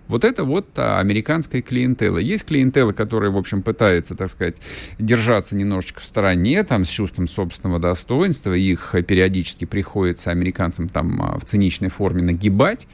Вот 0.07 0.23
это 0.23 0.43
вот 0.43 0.67
а, 0.77 0.99
американская 0.99 1.63
клиентела. 1.63 2.19
Есть 2.19 2.45
клиентела, 2.45 2.91
которая, 2.91 3.31
в 3.31 3.37
общем, 3.37 3.63
пытается, 3.63 4.13
так 4.13 4.29
сказать, 4.29 4.57
держаться 4.99 5.55
немножечко 5.55 6.01
в 6.01 6.05
стороне, 6.05 6.63
там, 6.63 6.85
с 6.85 6.89
чувством 6.89 7.27
собственного 7.27 7.79
достоинства. 7.79 8.53
Их 8.53 8.93
периодически 9.07 9.65
приходится 9.65 10.29
американцам 10.29 10.87
там 10.87 11.19
а, 11.19 11.39
в 11.39 11.45
циничной 11.45 11.89
форме 11.89 12.21
нагибать, 12.21 12.87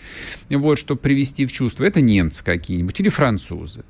вот, 0.50 0.80
чтобы 0.80 1.02
привести 1.02 1.46
в 1.46 1.52
чувство. 1.52 1.84
Это 1.84 2.00
немцы 2.00 2.42
какие-нибудь 2.42 2.98
или 3.02 3.10
французы. 3.10 3.84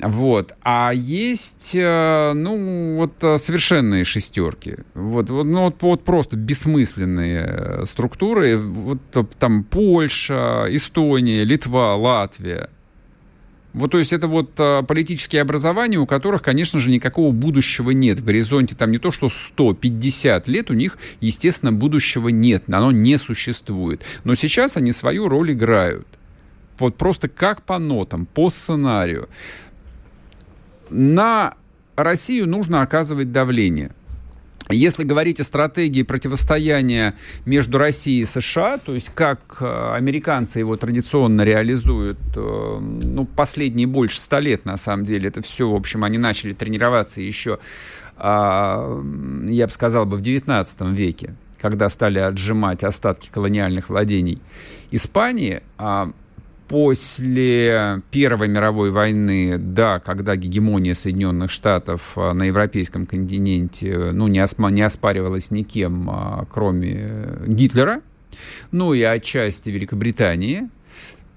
Вот. 0.00 0.54
А 0.62 0.92
есть, 0.92 1.72
э, 1.74 2.32
ну, 2.34 2.96
вот 2.96 3.12
э, 3.22 3.38
совершенные 3.38 4.04
шестерки. 4.04 4.78
Вот, 4.94 5.28
ну, 5.28 5.62
вот, 5.62 5.76
вот 5.80 6.04
просто 6.04 6.36
бессмысленные 6.36 7.44
э, 7.46 7.84
структуры. 7.86 8.58
Вот 8.58 8.98
там 9.38 9.62
Польша, 9.64 10.66
Эстония, 10.68 11.44
Литва, 11.44 11.94
Латвия. 11.94 12.70
Вот, 13.72 13.90
то 13.90 13.98
есть 13.98 14.12
это 14.12 14.28
вот 14.28 14.54
политические 14.86 15.42
образования, 15.42 15.98
у 15.98 16.06
которых, 16.06 16.42
конечно 16.42 16.78
же, 16.78 16.90
никакого 16.90 17.32
будущего 17.32 17.90
нет. 17.90 18.20
В 18.20 18.24
горизонте 18.24 18.76
там 18.76 18.92
не 18.92 18.98
то, 18.98 19.10
что 19.10 19.28
150 19.28 20.46
лет, 20.46 20.70
у 20.70 20.74
них, 20.74 20.96
естественно, 21.20 21.72
будущего 21.72 22.28
нет, 22.28 22.64
оно 22.68 22.92
не 22.92 23.18
существует. 23.18 24.04
Но 24.22 24.36
сейчас 24.36 24.76
они 24.76 24.92
свою 24.92 25.28
роль 25.28 25.52
играют. 25.52 26.06
Вот 26.78 26.96
просто 26.96 27.28
как 27.28 27.62
по 27.62 27.78
нотам, 27.78 28.26
по 28.26 28.50
сценарию 28.50 29.28
на 30.90 31.54
Россию 31.96 32.48
нужно 32.48 32.82
оказывать 32.82 33.32
давление. 33.32 33.92
если 34.70 35.04
говорить 35.04 35.40
о 35.40 35.44
стратегии 35.44 36.02
противостояния 36.02 37.14
между 37.44 37.76
Россией 37.76 38.22
и 38.22 38.24
США, 38.24 38.78
то 38.78 38.94
есть 38.94 39.10
как 39.14 39.58
э, 39.60 39.94
американцы 39.94 40.58
его 40.58 40.76
традиционно 40.76 41.42
реализуют, 41.42 42.18
э, 42.34 42.78
ну, 42.80 43.26
последние 43.26 43.86
больше 43.86 44.18
ста 44.18 44.40
лет, 44.40 44.64
на 44.64 44.78
самом 44.78 45.04
деле, 45.04 45.28
это 45.28 45.42
все, 45.42 45.68
в 45.68 45.74
общем, 45.74 46.02
они 46.02 46.16
начали 46.16 46.52
тренироваться 46.52 47.20
еще, 47.20 47.58
а, 48.16 49.02
я 49.48 49.66
бы 49.66 49.72
сказал, 49.72 50.06
бы 50.06 50.16
в 50.16 50.22
19 50.22 50.92
веке, 50.92 51.34
когда 51.60 51.88
стали 51.90 52.18
отжимать 52.18 52.84
остатки 52.84 53.28
колониальных 53.30 53.90
владений 53.90 54.40
Испании, 54.90 55.62
а 55.76 56.10
после 56.68 58.02
Первой 58.10 58.48
мировой 58.48 58.90
войны, 58.90 59.58
да, 59.58 60.00
когда 60.00 60.36
гегемония 60.36 60.94
Соединенных 60.94 61.50
Штатов 61.50 62.12
а, 62.16 62.32
на 62.32 62.44
европейском 62.44 63.06
континенте 63.06 64.12
ну, 64.12 64.28
не, 64.28 64.40
осма, 64.40 64.70
не 64.70 64.82
оспаривалась 64.82 65.50
никем, 65.50 66.08
а, 66.10 66.46
кроме 66.50 67.38
Гитлера, 67.46 68.00
ну 68.70 68.94
и 68.94 69.02
отчасти 69.02 69.70
Великобритании, 69.70 70.68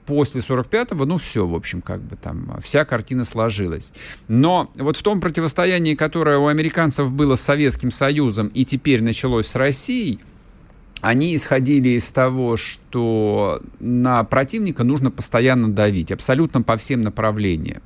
после 0.07 0.41
45-го, 0.41 1.05
ну, 1.05 1.17
все, 1.17 1.45
в 1.45 1.53
общем, 1.53 1.81
как 1.81 2.01
бы 2.01 2.15
там, 2.15 2.57
вся 2.63 2.85
картина 2.85 3.25
сложилась. 3.25 3.91
Но 4.29 4.71
вот 4.77 4.97
в 4.97 5.03
том 5.03 5.19
противостоянии, 5.19 5.95
которое 5.95 6.37
у 6.37 6.47
американцев 6.47 7.11
было 7.11 7.35
с 7.35 7.41
Советским 7.41 7.91
Союзом 7.91 8.47
и 8.47 8.63
теперь 8.63 9.03
началось 9.03 9.47
с 9.47 9.55
Россией, 9.55 10.19
они 11.07 11.37
исходили 11.37 11.89
из 11.89 12.11
того, 12.11 12.57
что 12.57 13.61
на 13.79 14.25
противника 14.25 14.83
нужно 14.83 15.09
постоянно 15.09 15.71
давить, 15.71 16.11
абсолютно 16.11 16.61
по 16.61 16.75
всем 16.75 16.99
направлениям. 16.99 17.81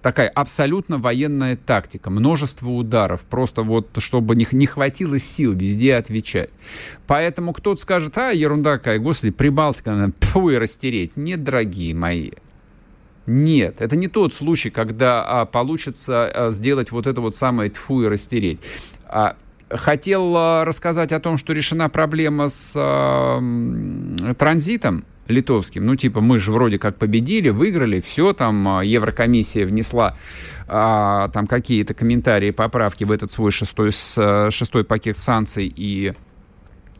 Такая 0.00 0.28
абсолютно 0.28 0.98
военная 0.98 1.56
тактика, 1.56 2.10
множество 2.10 2.70
ударов, 2.70 3.24
просто 3.24 3.62
вот 3.62 3.88
чтобы 3.98 4.36
не, 4.36 4.46
не 4.52 4.66
хватило 4.66 5.18
сил 5.18 5.54
везде 5.54 5.96
отвечать. 5.96 6.50
Поэтому 7.08 7.52
кто-то 7.52 7.80
скажет, 7.80 8.16
а, 8.16 8.30
ерунда 8.30 8.78
какая, 8.78 9.00
господи, 9.00 9.32
Прибалтика, 9.32 9.90
надо 9.90 10.14
и 10.52 10.56
растереть. 10.56 11.16
Нет, 11.16 11.42
дорогие 11.42 11.96
мои, 11.96 12.30
нет, 13.26 13.80
это 13.80 13.96
не 13.96 14.06
тот 14.06 14.32
случай, 14.32 14.70
когда 14.70 15.24
а, 15.24 15.46
получится 15.46 16.26
а, 16.26 16.50
сделать 16.50 16.92
вот 16.92 17.08
это 17.08 17.20
вот 17.20 17.34
самое 17.34 17.70
тфу 17.70 18.02
и 18.02 18.06
растереть. 18.06 18.60
А, 19.06 19.36
хотел 19.70 20.34
а, 20.36 20.64
рассказать 20.64 21.12
о 21.12 21.20
том, 21.20 21.38
что 21.38 21.52
решена 21.52 21.88
проблема 21.88 22.48
с 22.48 22.74
э, 22.76 24.34
транзитом 24.34 25.04
литовским. 25.26 25.86
Ну, 25.86 25.96
типа, 25.96 26.20
мы 26.20 26.38
же 26.38 26.52
вроде 26.52 26.78
как 26.78 26.96
победили, 26.96 27.48
выиграли, 27.48 28.00
все, 28.00 28.32
там 28.32 28.66
а, 28.68 28.84
Еврокомиссия 28.84 29.66
внесла 29.66 30.16
э, 30.66 31.28
там 31.32 31.46
какие-то 31.46 31.94
комментарии, 31.94 32.50
поправки 32.50 33.04
в 33.04 33.10
этот 33.10 33.30
свой 33.30 33.50
шестой, 33.50 33.92
с, 33.92 34.50
шестой 34.50 34.84
пакет 34.84 35.16
санкций, 35.16 35.72
и, 35.74 36.12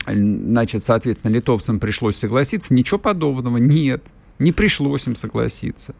значит, 0.06 0.82
соответственно, 0.82 1.32
литовцам 1.32 1.80
пришлось 1.80 2.16
согласиться. 2.16 2.72
Ничего 2.72 2.98
подобного 2.98 3.58
нет, 3.58 4.02
не 4.38 4.52
пришлось 4.52 5.06
им 5.06 5.16
согласиться. 5.16 5.94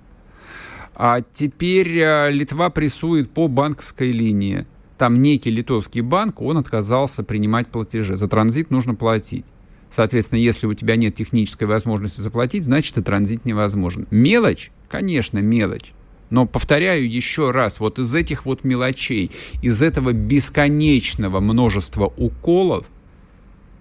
А 0.96 1.22
теперь 1.32 1.88
Литва 2.28 2.70
прессует 2.70 3.28
по 3.28 3.48
банковской 3.48 4.12
линии 4.12 4.64
там 4.98 5.20
некий 5.20 5.50
литовский 5.50 6.00
банк, 6.00 6.40
он 6.40 6.58
отказался 6.58 7.24
принимать 7.24 7.68
платежи. 7.68 8.16
За 8.16 8.28
транзит 8.28 8.70
нужно 8.70 8.94
платить. 8.94 9.46
Соответственно, 9.90 10.40
если 10.40 10.66
у 10.66 10.74
тебя 10.74 10.96
нет 10.96 11.14
технической 11.14 11.68
возможности 11.68 12.20
заплатить, 12.20 12.64
значит 12.64 12.98
и 12.98 13.02
транзит 13.02 13.44
невозможен. 13.44 14.06
Мелочь? 14.10 14.70
Конечно, 14.88 15.38
мелочь. 15.38 15.92
Но 16.30 16.46
повторяю 16.46 17.08
еще 17.08 17.50
раз, 17.50 17.78
вот 17.78 17.98
из 17.98 18.12
этих 18.12 18.44
вот 18.44 18.64
мелочей, 18.64 19.30
из 19.62 19.82
этого 19.82 20.12
бесконечного 20.12 21.40
множества 21.40 22.12
уколов 22.16 22.86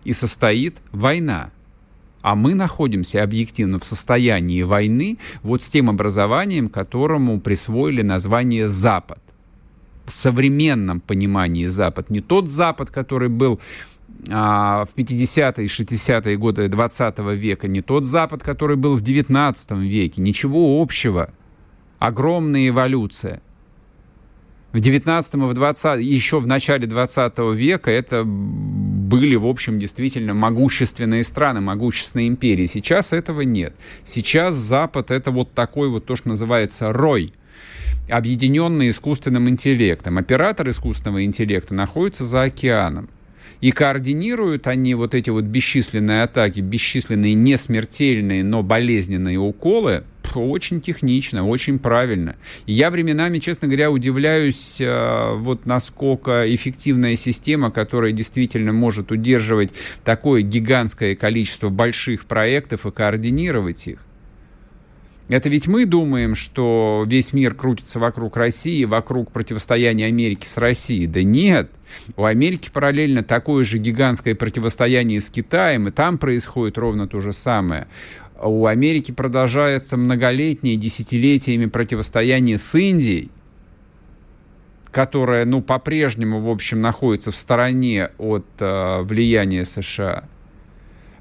и 0.03 0.13
состоит 0.13 0.81
война. 0.91 1.51
А 2.21 2.35
мы 2.35 2.53
находимся 2.53 3.23
объективно 3.23 3.79
в 3.79 3.85
состоянии 3.85 4.61
войны 4.61 5.17
вот 5.41 5.63
с 5.63 5.69
тем 5.69 5.89
образованием, 5.89 6.69
которому 6.69 7.39
присвоили 7.39 8.01
название 8.01 8.67
Запад 8.67 9.22
современном 10.13 10.99
понимании 10.99 11.65
Запад. 11.65 12.09
Не 12.09 12.21
тот 12.21 12.49
Запад, 12.49 12.89
который 12.89 13.29
был 13.29 13.59
а, 14.29 14.85
в 14.85 14.95
50-е 14.95 15.65
и 15.65 15.67
60-е 15.67 16.37
годы 16.37 16.67
20 16.67 17.19
века, 17.35 17.67
не 17.67 17.81
тот 17.81 18.05
Запад, 18.05 18.43
который 18.43 18.77
был 18.77 18.95
в 18.95 19.01
19 19.01 19.71
веке. 19.71 20.21
Ничего 20.21 20.81
общего. 20.81 21.31
Огромная 21.99 22.69
эволюция. 22.69 23.41
В 24.71 24.79
19 24.79 25.35
в 25.35 25.53
20 25.53 26.03
еще 26.03 26.39
в 26.39 26.47
начале 26.47 26.87
20 26.87 27.37
века 27.53 27.91
это 27.91 28.23
были, 28.25 29.35
в 29.35 29.45
общем, 29.45 29.77
действительно 29.77 30.33
могущественные 30.33 31.23
страны, 31.23 31.61
могущественные 31.61 32.27
империи. 32.27 32.65
Сейчас 32.65 33.13
этого 33.13 33.41
нет. 33.41 33.75
Сейчас 34.03 34.55
Запад 34.55 35.11
это 35.11 35.29
вот 35.29 35.53
такой 35.53 35.89
вот 35.89 36.05
то, 36.05 36.15
что 36.15 36.29
называется 36.29 36.91
рой– 36.91 37.33
объединенные 38.09 38.89
искусственным 38.89 39.49
интеллектом. 39.49 40.17
Оператор 40.17 40.69
искусственного 40.69 41.23
интеллекта 41.25 41.73
находится 41.73 42.25
за 42.25 42.43
океаном. 42.43 43.09
И 43.61 43.71
координируют 43.71 44.67
они 44.67 44.93
вот 44.93 45.15
эти 45.15 45.29
вот 45.29 45.45
бесчисленные 45.45 46.23
атаки, 46.23 46.59
бесчисленные 46.59 47.33
несмертельные, 47.33 48.43
но 48.43 48.61
болезненные 48.61 49.37
уколы 49.37 50.03
очень 50.35 50.81
технично, 50.81 51.45
очень 51.45 51.79
правильно. 51.79 52.35
И 52.65 52.73
я 52.73 52.89
временами, 52.91 53.39
честно 53.39 53.67
говоря, 53.67 53.91
удивляюсь, 53.91 54.81
э, 54.81 55.35
вот 55.37 55.65
насколько 55.65 56.43
эффективная 56.53 57.15
система, 57.15 57.71
которая 57.71 58.11
действительно 58.11 58.73
может 58.73 59.11
удерживать 59.11 59.69
такое 60.03 60.41
гигантское 60.41 61.15
количество 61.15 61.69
больших 61.69 62.25
проектов 62.25 62.85
и 62.85 62.91
координировать 62.91 63.87
их. 63.87 63.99
Это 65.33 65.49
ведь 65.49 65.65
мы 65.65 65.87
думаем, 65.87 66.35
что 66.35 67.05
весь 67.07 67.33
мир 67.33 67.55
крутится 67.55 67.99
вокруг 67.99 68.37
России, 68.37 68.85
вокруг 68.85 69.31
противостояния 69.31 70.05
Америки 70.05 70.45
с 70.45 70.57
Россией. 70.57 71.07
Да 71.07 71.23
нет. 71.23 71.71
У 72.15 72.25
Америки 72.25 72.69
параллельно 72.71 73.23
такое 73.23 73.63
же 73.63 73.79
гигантское 73.79 74.35
противостояние 74.35 75.19
с 75.19 75.31
Китаем, 75.31 75.87
и 75.87 75.91
там 75.91 76.19
происходит 76.19 76.77
ровно 76.77 77.07
то 77.07 77.19
же 77.19 77.33
самое. 77.33 77.87
У 78.39 78.67
Америки 78.67 79.11
продолжается 79.11 79.97
многолетнее, 79.97 80.75
десятилетиями 80.75 81.65
противостояние 81.65 82.59
с 82.59 82.75
Индией, 82.75 83.31
которая, 84.91 85.45
ну, 85.45 85.63
по-прежнему, 85.63 86.41
в 86.41 86.47
общем, 86.47 86.79
находится 86.79 87.31
в 87.31 87.35
стороне 87.35 88.11
от 88.19 88.45
э, 88.59 89.01
влияния 89.01 89.65
США. 89.65 90.25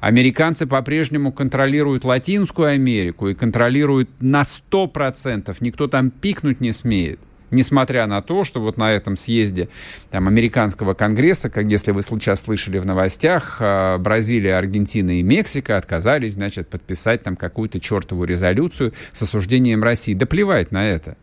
Американцы 0.02 0.66
по-прежнему 0.66 1.30
контролируют 1.30 2.04
Латинскую 2.04 2.70
Америку 2.70 3.28
и 3.28 3.34
контролируют 3.34 4.10
на 4.18 4.42
100%. 4.42 5.56
Никто 5.60 5.86
там 5.86 6.10
пикнуть 6.10 6.60
не 6.60 6.72
смеет 6.72 7.20
несмотря 7.52 8.06
на 8.06 8.22
то, 8.22 8.44
что 8.44 8.62
вот 8.62 8.78
на 8.78 8.90
этом 8.90 9.18
съезде 9.18 9.68
там, 10.10 10.26
американского 10.26 10.94
конгресса, 10.94 11.50
как 11.50 11.66
если 11.66 11.90
вы 11.92 12.00
сейчас 12.00 12.40
слышали 12.40 12.78
в 12.78 12.86
новостях, 12.86 13.58
а, 13.60 13.98
Бразилия, 13.98 14.56
Аргентина 14.56 15.20
и 15.20 15.22
Мексика 15.22 15.76
отказались, 15.76 16.32
значит, 16.32 16.68
подписать 16.68 17.22
там 17.22 17.36
какую-то 17.36 17.78
чертову 17.78 18.24
резолюцию 18.24 18.94
с 19.12 19.20
осуждением 19.20 19.82
России. 19.82 20.14
Да 20.14 20.24
плевать 20.24 20.72
на 20.72 20.88
это. 20.88 21.18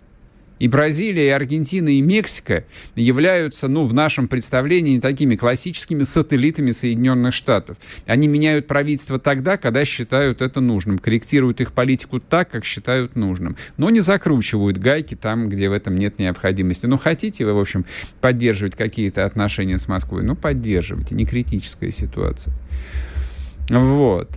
И 0.60 0.68
Бразилия, 0.68 1.28
и 1.28 1.30
Аргентина, 1.30 1.90
и 1.90 2.02
Мексика 2.02 2.66
являются, 2.96 3.68
ну, 3.68 3.86
в 3.86 3.94
нашем 3.94 4.28
представлении 4.28 5.00
такими 5.00 5.36
классическими 5.36 6.04
сателлитами 6.04 6.72
Соединенных 6.72 7.34
Штатов. 7.34 7.78
Они 8.06 8.28
меняют 8.28 8.68
правительство 8.68 9.20
тогда, 9.20 9.58
когда 9.58 9.86
считают 9.86 10.42
это 10.42 10.62
нужным, 10.62 11.00
корректируют 11.00 11.62
их 11.62 11.72
политику 11.72 12.20
так, 12.20 12.52
как 12.52 12.66
считают 12.66 13.16
нужным, 13.16 13.56
но 13.78 13.90
не 13.90 14.02
закручивают 14.02 14.78
гайки 14.78 15.16
там, 15.16 15.50
где 15.50 15.70
в 15.70 15.74
этом 15.74 15.96
нет 15.96 16.20
необходимости. 16.20 16.86
Ну, 16.86 16.98
хотите 16.98 17.46
вы, 17.46 17.54
в 17.54 17.60
общем, 17.60 17.86
поддерживать 18.22 18.76
какие-то 18.76 19.26
отношения 19.26 19.78
с 19.78 19.88
Москвой? 19.88 20.24
Ну, 20.24 20.36
поддерживайте, 20.36 21.16
не 21.16 21.26
критическая 21.26 21.92
ситуация. 21.92 22.54
Вот. 23.70 24.30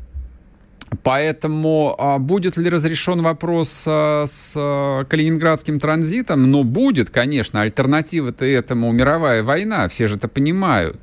Поэтому 1.03 1.95
а, 1.99 2.19
будет 2.19 2.57
ли 2.57 2.69
разрешен 2.69 3.23
вопрос 3.23 3.85
а, 3.87 4.25
с 4.27 4.55
а, 4.57 5.05
калининградским 5.05 5.81
транзитом? 5.81 6.51
Ну, 6.51 6.65
будет, 6.65 7.11
конечно. 7.11 7.63
Альтернатива-то 7.63 8.45
этому 8.45 8.93
мировая 8.93 9.43
война, 9.43 9.89
все 9.89 10.07
же 10.07 10.17
это 10.17 10.29
понимают. 10.29 10.99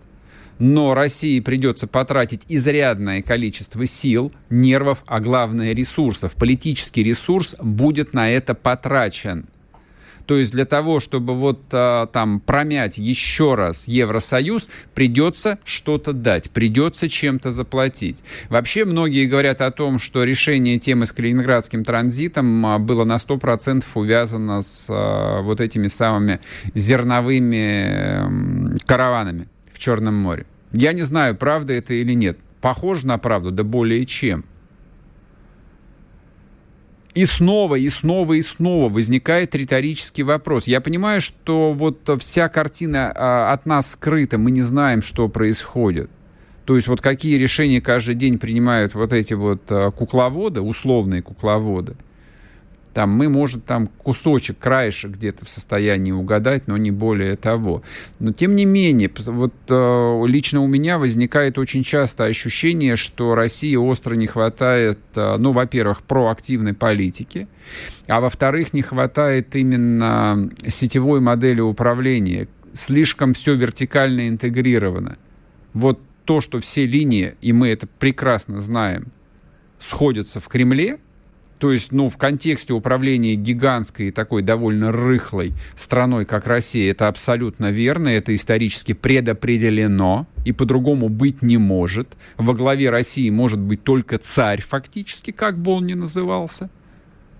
Но 0.59 0.93
России 0.93 1.39
придется 1.39 1.87
потратить 1.87 2.41
изрядное 2.49 3.21
количество 3.21 3.85
сил, 3.85 4.31
нервов, 4.49 5.03
а 5.07 5.21
главное 5.21 5.73
ресурсов. 5.73 6.33
Политический 6.33 7.01
ресурс 7.01 7.55
будет 7.59 8.13
на 8.13 8.29
это 8.29 8.53
потрачен. 8.53 9.45
То 10.29 10.37
есть 10.37 10.51
для 10.51 10.65
того, 10.65 10.99
чтобы 10.99 11.33
вот 11.33 11.59
а, 11.71 12.05
там 12.05 12.39
промять 12.39 12.99
еще 12.99 13.55
раз 13.55 13.87
Евросоюз, 13.87 14.69
придется 14.93 15.57
что-то 15.63 16.13
дать, 16.13 16.51
придется 16.51 17.09
чем-то 17.09 17.49
заплатить. 17.49 18.23
Вообще 18.47 18.85
многие 18.85 19.25
говорят 19.25 19.59
о 19.59 19.71
том, 19.71 19.97
что 19.97 20.23
решение 20.23 20.77
темы 20.77 21.07
с 21.07 21.13
калининградским 21.13 21.83
транзитом 21.83 22.63
а, 22.63 22.77
было 22.77 23.05
на 23.05 23.15
100% 23.15 23.83
увязано 23.95 24.61
с 24.61 24.85
а, 24.91 25.41
вот 25.41 25.61
этими 25.61 25.87
самыми 25.87 26.41
зерновыми 26.75 28.77
караванами 28.85 29.47
в 29.73 29.79
Черном 29.79 30.13
море. 30.13 30.45
Я 30.73 30.93
не 30.93 31.01
знаю, 31.01 31.35
правда 31.35 31.73
это 31.73 31.95
или 31.95 32.13
нет. 32.13 32.37
Похоже 32.61 33.07
на 33.07 33.17
правду, 33.17 33.49
да 33.49 33.63
более 33.63 34.05
чем. 34.05 34.45
И 37.15 37.25
снова, 37.25 37.75
и 37.75 37.89
снова, 37.89 38.33
и 38.33 38.41
снова 38.41 38.87
возникает 38.87 39.55
риторический 39.55 40.23
вопрос. 40.23 40.67
Я 40.67 40.79
понимаю, 40.79 41.21
что 41.21 41.73
вот 41.73 42.09
вся 42.19 42.49
картина 42.49 43.11
а, 43.15 43.51
от 43.53 43.65
нас 43.65 43.91
скрыта, 43.91 44.37
мы 44.37 44.51
не 44.51 44.61
знаем, 44.61 45.01
что 45.01 45.27
происходит. 45.27 46.09
То 46.65 46.75
есть 46.75 46.87
вот 46.87 47.01
какие 47.01 47.37
решения 47.37 47.81
каждый 47.81 48.13
день 48.13 48.37
принимают 48.37 48.93
вот 48.93 49.11
эти 49.11 49.33
вот 49.33 49.61
а, 49.69 49.91
кукловоды, 49.91 50.61
условные 50.61 51.21
кукловоды– 51.21 51.95
там 52.93 53.11
мы, 53.11 53.29
может, 53.29 53.65
там 53.65 53.87
кусочек, 53.87 54.57
краешек 54.57 55.11
где-то 55.11 55.45
в 55.45 55.49
состоянии 55.49 56.11
угадать, 56.11 56.67
но 56.67 56.77
не 56.77 56.91
более 56.91 57.35
того. 57.35 57.83
Но 58.19 58.33
тем 58.33 58.55
не 58.55 58.65
менее, 58.65 59.11
вот 59.17 59.53
э, 59.69 60.23
лично 60.27 60.61
у 60.61 60.67
меня 60.67 60.97
возникает 60.97 61.57
очень 61.57 61.83
часто 61.83 62.25
ощущение, 62.25 62.95
что 62.95 63.35
России 63.35 63.75
остро 63.75 64.15
не 64.15 64.27
хватает, 64.27 64.99
э, 65.15 65.37
ну, 65.37 65.51
во-первых, 65.51 66.01
проактивной 66.01 66.73
политики, 66.73 67.47
а 68.07 68.21
во-вторых, 68.21 68.73
не 68.73 68.81
хватает 68.81 69.55
именно 69.55 70.49
сетевой 70.67 71.19
модели 71.19 71.61
управления. 71.61 72.47
Слишком 72.73 73.33
все 73.33 73.55
вертикально 73.55 74.27
интегрировано. 74.27 75.17
Вот 75.73 75.99
то, 76.25 76.41
что 76.41 76.59
все 76.59 76.85
линии, 76.85 77.35
и 77.41 77.53
мы 77.53 77.69
это 77.69 77.87
прекрасно 77.87 78.61
знаем, 78.61 79.11
сходятся 79.79 80.39
в 80.39 80.47
Кремле– 80.47 80.99
то 81.59 81.73
есть, 81.73 81.91
ну, 81.91 82.07
в 82.07 82.17
контексте 82.17 82.73
управления 82.73 83.35
гигантской 83.35 84.07
и 84.07 84.11
такой 84.11 84.41
довольно 84.41 84.91
рыхлой 84.91 85.51
страной, 85.75 86.25
как 86.25 86.47
Россия, 86.47 86.91
это 86.91 87.09
абсолютно 87.09 87.69
верно, 87.69 88.07
это 88.07 88.33
исторически 88.33 88.93
предопределено, 88.93 90.25
и 90.45 90.53
по-другому 90.53 91.09
быть 91.09 91.41
не 91.41 91.57
может. 91.57 92.15
Во 92.37 92.53
главе 92.53 92.89
России 92.89 93.29
может 93.29 93.59
быть 93.59 93.83
только 93.83 94.17
царь, 94.17 94.61
фактически, 94.61 95.31
как 95.31 95.59
бы 95.59 95.71
он 95.73 95.85
ни 95.85 95.93
назывался 95.93 96.69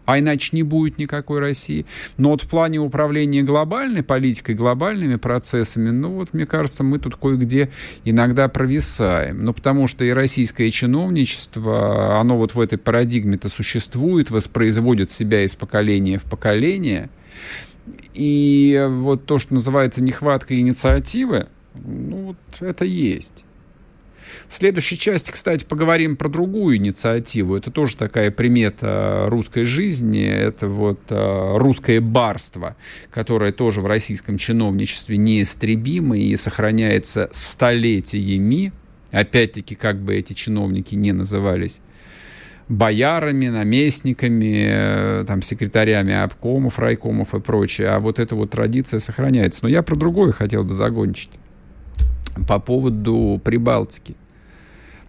а 0.09 0.17
иначе 0.17 0.49
не 0.53 0.63
будет 0.63 0.97
никакой 0.97 1.39
России. 1.39 1.85
Но 2.17 2.31
вот 2.31 2.41
в 2.41 2.47
плане 2.49 2.79
управления 2.79 3.43
глобальной 3.43 4.01
политикой, 4.01 4.55
глобальными 4.55 5.17
процессами, 5.17 5.91
ну 5.91 6.13
вот, 6.13 6.33
мне 6.33 6.47
кажется, 6.47 6.83
мы 6.83 6.97
тут 6.97 7.15
кое-где 7.15 7.69
иногда 8.05 8.47
провисаем. 8.47 9.45
Ну, 9.45 9.53
потому 9.53 9.85
что 9.87 10.03
и 10.03 10.09
российское 10.09 10.71
чиновничество, 10.71 12.19
оно 12.19 12.39
вот 12.39 12.55
в 12.55 12.59
этой 12.59 12.79
парадигме-то 12.79 13.49
существует, 13.49 14.31
воспроизводит 14.31 15.11
себя 15.11 15.43
из 15.43 15.53
поколения 15.53 16.17
в 16.17 16.23
поколение. 16.23 17.11
И 18.15 18.83
вот 18.89 19.27
то, 19.27 19.37
что 19.37 19.53
называется 19.53 20.01
нехватка 20.01 20.59
инициативы, 20.59 21.49
ну, 21.75 22.33
вот 22.33 22.67
это 22.67 22.83
есть. 22.83 23.45
В 24.47 24.55
следующей 24.55 24.97
части, 24.97 25.31
кстати, 25.31 25.65
поговорим 25.65 26.17
про 26.17 26.29
другую 26.29 26.77
инициативу. 26.77 27.55
Это 27.55 27.71
тоже 27.71 27.95
такая 27.97 28.31
примета 28.31 29.25
русской 29.27 29.63
жизни. 29.63 30.25
Это 30.25 30.67
вот 30.67 30.99
э, 31.09 31.57
русское 31.57 31.99
барство, 31.99 32.75
которое 33.11 33.51
тоже 33.51 33.81
в 33.81 33.85
российском 33.85 34.37
чиновничестве 34.37 35.17
неистребимо 35.17 36.17
и 36.17 36.35
сохраняется 36.35 37.29
столетиями. 37.31 38.73
Опять-таки, 39.11 39.75
как 39.75 39.99
бы 39.99 40.15
эти 40.15 40.33
чиновники 40.33 40.95
не 40.95 41.11
назывались 41.11 41.81
боярами, 42.69 43.47
наместниками, 43.47 44.67
э, 44.71 45.25
там, 45.27 45.41
секретарями 45.41 46.13
обкомов, 46.13 46.77
райкомов 46.77 47.33
и 47.33 47.39
прочее. 47.39 47.89
А 47.89 47.99
вот 47.99 48.19
эта 48.19 48.35
вот 48.35 48.51
традиция 48.51 48.99
сохраняется. 48.99 49.61
Но 49.63 49.69
я 49.69 49.81
про 49.81 49.95
другое 49.95 50.31
хотел 50.31 50.63
бы 50.63 50.73
загончить 50.73 51.31
по 52.47 52.59
поводу 52.59 53.39
Прибалтики. 53.43 54.15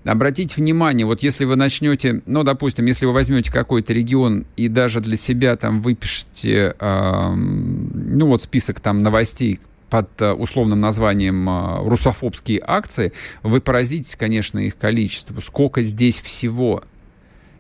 Обратите 0.05 0.55
внимание, 0.57 1.07
вот 1.07 1.23
если 1.23 1.45
вы 1.45 1.57
начнете, 1.57 2.23
ну, 2.25 2.43
допустим, 2.43 2.87
если 2.87 3.05
вы 3.05 3.13
возьмете 3.13 3.53
какой-то 3.53 3.93
регион 3.93 4.47
и 4.57 4.69
даже 4.69 5.01
для 5.03 5.17
себя 5.17 5.57
там 5.57 5.81
выпишете, 5.81 6.75
э, 6.79 7.35
ну, 7.35 8.27
вот 8.27 8.41
список 8.41 8.81
там 8.81 8.99
новостей 8.99 9.61
под 9.91 10.09
э, 10.23 10.33
условным 10.33 10.81
названием 10.81 11.47
э, 11.49 11.87
«русофобские 11.87 12.63
акции», 12.67 13.13
вы 13.43 13.61
поразитесь, 13.61 14.17
конечно, 14.17 14.59
их 14.59 14.79
количеству. 14.79 15.39
Сколько 15.43 15.83
здесь 15.83 16.19
всего. 16.21 16.83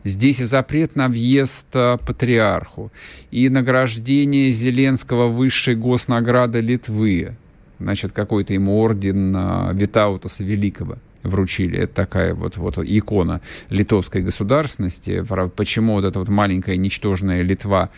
Здесь 0.04 0.40
и 0.40 0.44
запрет 0.44 0.96
на 0.96 1.08
въезд 1.08 1.68
э, 1.74 1.98
патриарху, 1.98 2.90
и 3.30 3.50
награждение 3.50 4.50
Зеленского 4.50 5.28
высшей 5.28 5.74
госнаграды 5.74 6.60
Литвы, 6.60 7.36
значит, 7.80 8.12
какой-то 8.12 8.54
ему 8.54 8.78
орден 8.78 9.34
э, 9.34 9.70
Витаутаса 9.74 10.44
Великого 10.44 10.98
вручили. 11.22 11.78
Это 11.78 11.94
такая 11.94 12.34
вот, 12.34 12.56
вот 12.56 12.78
икона 12.78 13.40
литовской 13.68 14.22
государственности. 14.22 15.24
Почему 15.56 15.94
вот 15.94 16.04
эта 16.04 16.18
вот 16.18 16.28
маленькая 16.28 16.76
ничтожная 16.76 17.42
Литва 17.42 17.90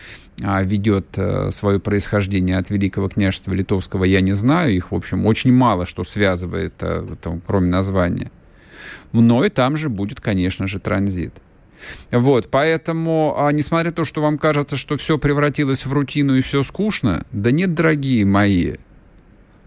а, 0.43 0.63
ведет 0.63 1.07
а, 1.17 1.51
свое 1.51 1.79
происхождение 1.79 2.57
от 2.57 2.71
Великого 2.71 3.09
княжества 3.09 3.53
Литовского, 3.53 4.05
я 4.05 4.21
не 4.21 4.33
знаю. 4.33 4.75
Их, 4.75 4.91
в 4.91 4.95
общем, 4.95 5.27
очень 5.27 5.53
мало 5.53 5.87
что 5.87 6.05
связывает, 6.05 6.75
а, 6.81 7.17
там, 7.21 7.41
кроме 7.47 7.69
названия. 7.69 8.31
Но 9.13 9.45
и 9.45 9.51
там 9.51 9.77
же 9.77 9.89
будет, 9.89 10.21
конечно 10.21 10.67
же, 10.67 10.81
транзит. 10.81 11.35
Вот, 12.11 12.49
поэтому, 12.51 13.35
а, 13.37 13.51
несмотря 13.53 13.91
на 13.91 13.95
то, 13.95 14.05
что 14.05 14.23
вам 14.23 14.39
кажется, 14.39 14.77
что 14.77 14.97
все 14.97 15.19
превратилось 15.19 15.85
в 15.85 15.93
рутину 15.93 16.37
и 16.37 16.41
все 16.41 16.63
скучно, 16.63 17.27
да 17.33 17.51
нет, 17.51 17.75
дорогие 17.75 18.25
мои, 18.25 18.77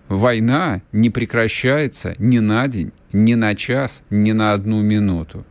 Война 0.08 0.82
не 0.92 1.10
прекращается 1.10 2.16
ни 2.20 2.40
на 2.40 2.68
день, 2.68 2.92
ни 3.12 3.34
на 3.34 3.56
час, 3.56 4.04
ни 4.10 4.34
на 4.34 4.54
одну 4.54 4.82
минуту. 4.82 5.46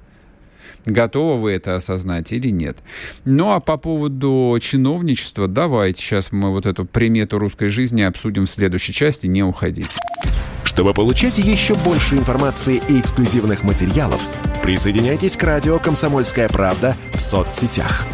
Готовы 0.86 1.40
вы 1.40 1.52
это 1.52 1.76
осознать 1.76 2.32
или 2.32 2.50
нет? 2.50 2.78
Ну 3.24 3.52
а 3.52 3.60
по 3.60 3.78
поводу 3.78 4.56
чиновничества, 4.60 5.48
давайте 5.48 6.02
сейчас 6.02 6.30
мы 6.30 6.50
вот 6.50 6.66
эту 6.66 6.84
примету 6.84 7.38
русской 7.38 7.68
жизни 7.68 8.02
обсудим 8.02 8.44
в 8.44 8.50
следующей 8.50 8.92
части, 8.92 9.26
не 9.26 9.42
уходите. 9.42 9.88
Чтобы 10.62 10.92
получать 10.92 11.38
еще 11.38 11.74
больше 11.76 12.16
информации 12.16 12.82
и 12.88 13.00
эксклюзивных 13.00 13.64
материалов, 13.64 14.20
присоединяйтесь 14.62 15.36
к 15.36 15.42
радио 15.42 15.78
«Комсомольская 15.78 16.48
правда» 16.48 16.94
в 17.14 17.20
соцсетях– 17.20 18.06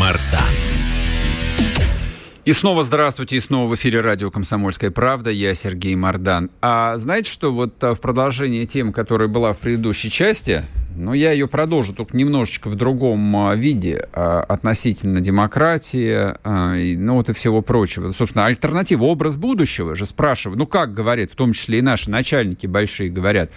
Мардан. 0.00 0.54
И 2.44 2.52
снова 2.52 2.84
здравствуйте, 2.84 3.36
и 3.36 3.40
снова 3.40 3.68
в 3.68 3.74
эфире 3.74 4.00
радио 4.00 4.30
«Комсомольская 4.30 4.90
правда». 4.90 5.30
Я 5.30 5.54
Сергей 5.54 5.96
Мардан. 5.96 6.50
А 6.62 6.96
знаете 6.96 7.30
что, 7.30 7.52
вот 7.52 7.82
а, 7.82 7.94
в 7.94 8.00
продолжение 8.00 8.64
темы, 8.64 8.92
которая 8.92 9.28
была 9.28 9.52
в 9.52 9.58
предыдущей 9.58 10.10
части, 10.10 10.64
но 10.98 11.14
я 11.14 11.32
ее 11.32 11.48
продолжу 11.48 11.94
только 11.94 12.16
немножечко 12.16 12.68
в 12.68 12.74
другом 12.74 13.36
а, 13.36 13.54
виде 13.54 14.08
а, 14.12 14.40
относительно 14.40 15.20
демократии, 15.20 16.34
а, 16.44 16.74
ну 16.74 17.14
вот 17.14 17.30
и 17.30 17.32
всего 17.32 17.62
прочего. 17.62 18.10
Собственно, 18.10 18.46
альтернатива, 18.46 19.04
образ 19.04 19.36
будущего 19.36 19.94
же 19.94 20.04
спрашиваю. 20.06 20.58
Ну 20.58 20.66
как 20.66 20.92
говорят, 20.92 21.30
в 21.30 21.36
том 21.36 21.52
числе 21.52 21.78
и 21.78 21.82
наши 21.82 22.10
начальники 22.10 22.66
большие 22.66 23.10
говорят, 23.10 23.50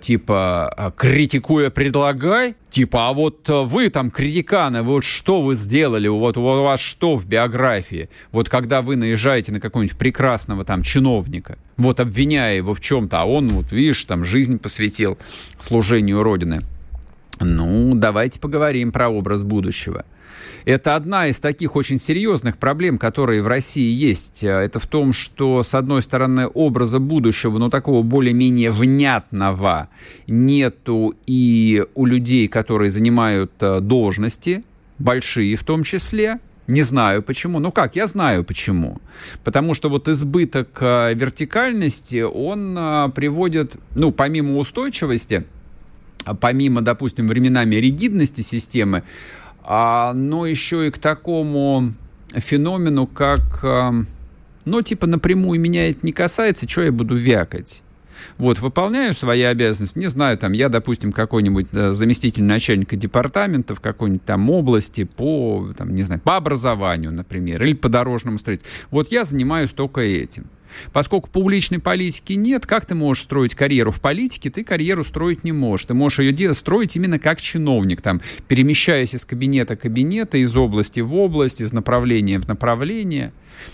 типа, 0.00 0.92
критикуя 0.96 1.70
предлагай, 1.70 2.54
типа, 2.70 3.08
а 3.08 3.12
вот 3.12 3.48
вы 3.48 3.88
там 3.88 4.10
критиканы, 4.10 4.82
вот 4.82 5.04
что 5.04 5.42
вы 5.42 5.54
сделали, 5.54 6.08
вот 6.08 6.36
у 6.36 6.42
вас 6.42 6.80
что 6.80 7.16
в 7.16 7.26
биографии? 7.26 8.08
Вот 8.32 8.48
когда 8.48 8.82
вы 8.82 8.96
наезжаете 8.96 9.52
на 9.52 9.60
какого-нибудь 9.60 9.96
прекрасного 9.96 10.64
там 10.64 10.82
чиновника, 10.82 11.58
вот 11.78 12.00
обвиняя 12.00 12.56
его 12.56 12.74
в 12.74 12.80
чем-то, 12.80 13.22
а 13.22 13.24
он, 13.24 13.48
вот 13.48 13.72
видишь, 13.72 14.04
там 14.04 14.24
жизнь 14.24 14.58
посвятил 14.58 15.16
служению 15.58 16.22
Родины. 16.22 16.60
Ну, 17.40 17.94
давайте 17.94 18.40
поговорим 18.40 18.92
про 18.92 19.08
образ 19.08 19.44
будущего. 19.44 20.04
Это 20.64 20.96
одна 20.96 21.28
из 21.28 21.40
таких 21.40 21.76
очень 21.76 21.96
серьезных 21.96 22.58
проблем, 22.58 22.98
которые 22.98 23.42
в 23.42 23.46
России 23.46 23.90
есть. 23.90 24.44
Это 24.44 24.78
в 24.78 24.86
том, 24.86 25.12
что, 25.12 25.62
с 25.62 25.74
одной 25.74 26.02
стороны, 26.02 26.46
образа 26.46 26.98
будущего, 26.98 27.58
но 27.58 27.70
такого 27.70 28.02
более-менее 28.02 28.70
внятного 28.70 29.88
нету 30.26 31.14
и 31.26 31.84
у 31.94 32.04
людей, 32.04 32.48
которые 32.48 32.90
занимают 32.90 33.52
э, 33.60 33.80
должности, 33.80 34.64
большие 34.98 35.56
в 35.56 35.64
том 35.64 35.84
числе, 35.84 36.38
Не 36.68 36.82
знаю 36.82 37.22
почему. 37.22 37.60
Ну 37.60 37.72
как, 37.72 37.96
я 37.96 38.06
знаю 38.06 38.44
почему. 38.44 39.00
Потому 39.42 39.72
что 39.72 39.88
вот 39.88 40.06
избыток 40.06 40.68
э, 40.80 41.14
вертикальности, 41.14 42.20
он 42.20 42.76
э, 42.78 43.08
приводит, 43.14 43.76
ну, 43.94 44.12
помимо 44.12 44.58
устойчивости, 44.58 45.44
а 46.24 46.34
помимо, 46.34 46.82
допустим, 46.82 47.26
временами 47.26 47.76
ригидности 47.76 48.42
системы, 48.42 49.02
а, 49.62 50.12
но 50.12 50.44
еще 50.44 50.88
и 50.88 50.90
к 50.90 50.98
такому 50.98 51.94
феномену, 52.34 53.06
как, 53.06 53.60
э, 53.62 54.04
ну, 54.66 54.82
типа, 54.82 55.06
напрямую 55.06 55.58
меня 55.58 55.88
это 55.88 56.00
не 56.02 56.12
касается, 56.12 56.68
что 56.68 56.82
я 56.82 56.92
буду 56.92 57.16
вякать. 57.16 57.82
Вот, 58.36 58.60
выполняю 58.60 59.14
свои 59.14 59.42
обязанности, 59.42 59.98
не 59.98 60.06
знаю, 60.06 60.38
там, 60.38 60.52
я, 60.52 60.68
допустим, 60.68 61.12
какой-нибудь 61.12 61.66
да, 61.72 61.92
заместитель 61.92 62.44
начальника 62.44 62.96
департамента 62.96 63.74
в 63.74 63.80
какой-нибудь 63.80 64.24
там 64.24 64.48
области 64.50 65.04
по, 65.04 65.72
там, 65.76 65.94
не 65.94 66.02
знаю, 66.02 66.20
по 66.20 66.36
образованию, 66.36 67.12
например, 67.12 67.62
или 67.62 67.74
по 67.74 67.88
дорожному 67.88 68.38
строительству. 68.38 68.72
Вот 68.90 69.12
я 69.12 69.24
занимаюсь 69.24 69.72
только 69.72 70.00
этим. 70.00 70.46
Поскольку 70.92 71.30
публичной 71.30 71.78
политики 71.78 72.34
нет, 72.34 72.66
как 72.66 72.86
ты 72.86 72.94
можешь 72.94 73.24
строить 73.24 73.54
карьеру 73.54 73.90
в 73.90 74.00
политике? 74.00 74.50
Ты 74.50 74.64
карьеру 74.64 75.04
строить 75.04 75.44
не 75.44 75.52
можешь. 75.52 75.86
Ты 75.86 75.94
можешь 75.94 76.20
ее 76.20 76.54
строить 76.54 76.96
именно 76.96 77.18
как 77.18 77.40
чиновник, 77.40 78.00
там, 78.02 78.20
перемещаясь 78.48 79.14
из 79.14 79.24
кабинета 79.24 79.76
к 79.76 79.80
кабинету, 79.82 80.36
из 80.36 80.56
области 80.56 81.00
в 81.00 81.14
область, 81.14 81.60
из 81.60 81.72
направления 81.72 82.38
в 82.38 82.48
направление. 82.48 83.32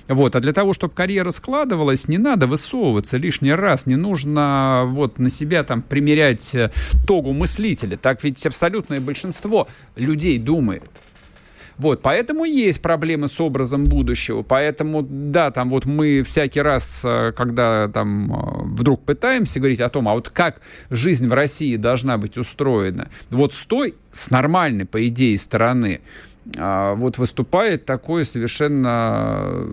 Вот. 0.09 0.37
А 0.37 0.40
для 0.40 0.52
того, 0.52 0.72
чтобы 0.72 0.94
карьера 0.94 1.30
складывалась, 1.30 2.09
не 2.09 2.18
надо 2.18 2.46
высовываться 2.46 3.16
лишний 3.16 3.52
раз, 3.52 3.87
не 3.87 3.96
нужно 3.96 4.85
вот 4.87 5.18
на 5.18 5.30
себя 5.30 5.64
там 5.64 5.83
примерять 5.83 6.54
э, 6.54 6.70
тогу 7.07 7.33
мыслителя. 7.33 7.96
Так 7.96 8.24
ведь 8.24 8.44
абсолютное 8.46 9.00
большинство 9.00 9.68
людей 9.96 10.38
думает. 10.38 10.83
Вот, 11.79 12.03
поэтому 12.03 12.45
есть 12.45 12.81
проблемы 12.81 13.29
с 13.29 13.41
образом 13.41 13.85
будущего. 13.85 14.43
Поэтому, 14.43 15.03
да, 15.03 15.51
там 15.51 15.71
вот 15.71 15.87
мы 15.87 16.23
всякий 16.23 16.61
раз, 16.61 17.03
э, 17.05 17.33
когда 17.37 17.89
там 17.89 18.33
э, 18.33 18.63
вдруг 18.65 19.05
пытаемся 19.05 19.59
говорить 19.59 19.81
о 19.81 19.89
том, 19.89 20.09
а 20.09 20.15
вот 20.15 20.29
как 20.29 20.61
жизнь 20.91 21.29
в 21.29 21.33
России 21.33 21.77
должна 21.77 22.17
быть 22.19 22.39
устроена, 22.39 23.09
вот 23.31 23.53
с 23.55 23.67
той, 23.67 23.95
с 24.13 24.31
нормальной, 24.31 24.85
по 24.85 25.07
идее, 25.07 25.37
стороны, 25.37 26.01
а, 26.57 26.95
вот 26.95 27.19
выступает 27.19 27.87
такое 27.87 28.25
совершенно 28.25 29.67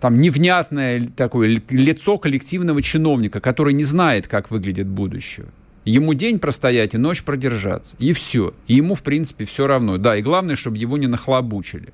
там 0.00 0.20
невнятное 0.20 1.08
такое 1.16 1.62
лицо 1.70 2.18
коллективного 2.18 2.82
чиновника, 2.82 3.40
который 3.40 3.72
не 3.72 3.84
знает, 3.84 4.26
как 4.26 4.50
выглядит 4.50 4.88
будущее. 4.88 5.46
Ему 5.84 6.14
день 6.14 6.38
простоять 6.38 6.94
и 6.94 6.98
ночь 6.98 7.24
продержаться. 7.24 7.96
И 7.98 8.12
все. 8.12 8.54
И 8.66 8.74
ему, 8.74 8.94
в 8.94 9.02
принципе, 9.02 9.44
все 9.44 9.66
равно. 9.66 9.98
Да, 9.98 10.16
и 10.16 10.22
главное, 10.22 10.56
чтобы 10.56 10.78
его 10.78 10.96
не 10.96 11.08
нахлобучили. 11.08 11.92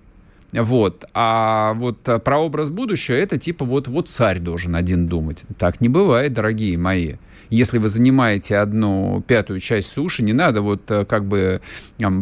Вот. 0.52 1.04
А 1.14 1.74
вот 1.74 2.08
а, 2.08 2.18
про 2.18 2.38
образ 2.38 2.68
будущего 2.68 3.16
это 3.16 3.38
типа 3.38 3.64
вот, 3.64 3.88
вот 3.88 4.08
царь 4.08 4.38
должен 4.38 4.74
один 4.74 5.06
думать. 5.06 5.44
Так 5.58 5.80
не 5.80 5.88
бывает, 5.88 6.32
дорогие 6.32 6.76
мои. 6.78 7.14
Если 7.50 7.78
вы 7.78 7.88
занимаете 7.88 8.56
одну 8.56 9.24
пятую 9.26 9.60
часть 9.60 9.90
суши, 9.90 10.22
не 10.22 10.34
надо 10.34 10.60
вот 10.60 10.90
э, 10.90 11.06
как 11.06 11.24
бы 11.24 11.62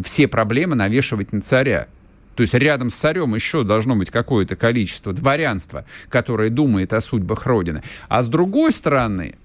все 0.03 0.27
проблемы 0.27 0.75
навешивать 0.75 1.33
на 1.33 1.41
царя. 1.41 1.87
То 2.35 2.41
есть 2.41 2.53
рядом 2.53 2.89
с 2.89 2.95
царем 2.95 3.35
еще 3.35 3.63
должно 3.63 3.95
быть 3.95 4.09
какое-то 4.09 4.55
количество 4.55 5.11
дворянства, 5.11 5.85
которое 6.07 6.49
думает 6.49 6.93
о 6.93 7.01
судьбах 7.01 7.45
Родины. 7.45 7.81
А 8.07 8.21
с 8.21 8.29
другой 8.29 8.71
стороны, 8.71 9.35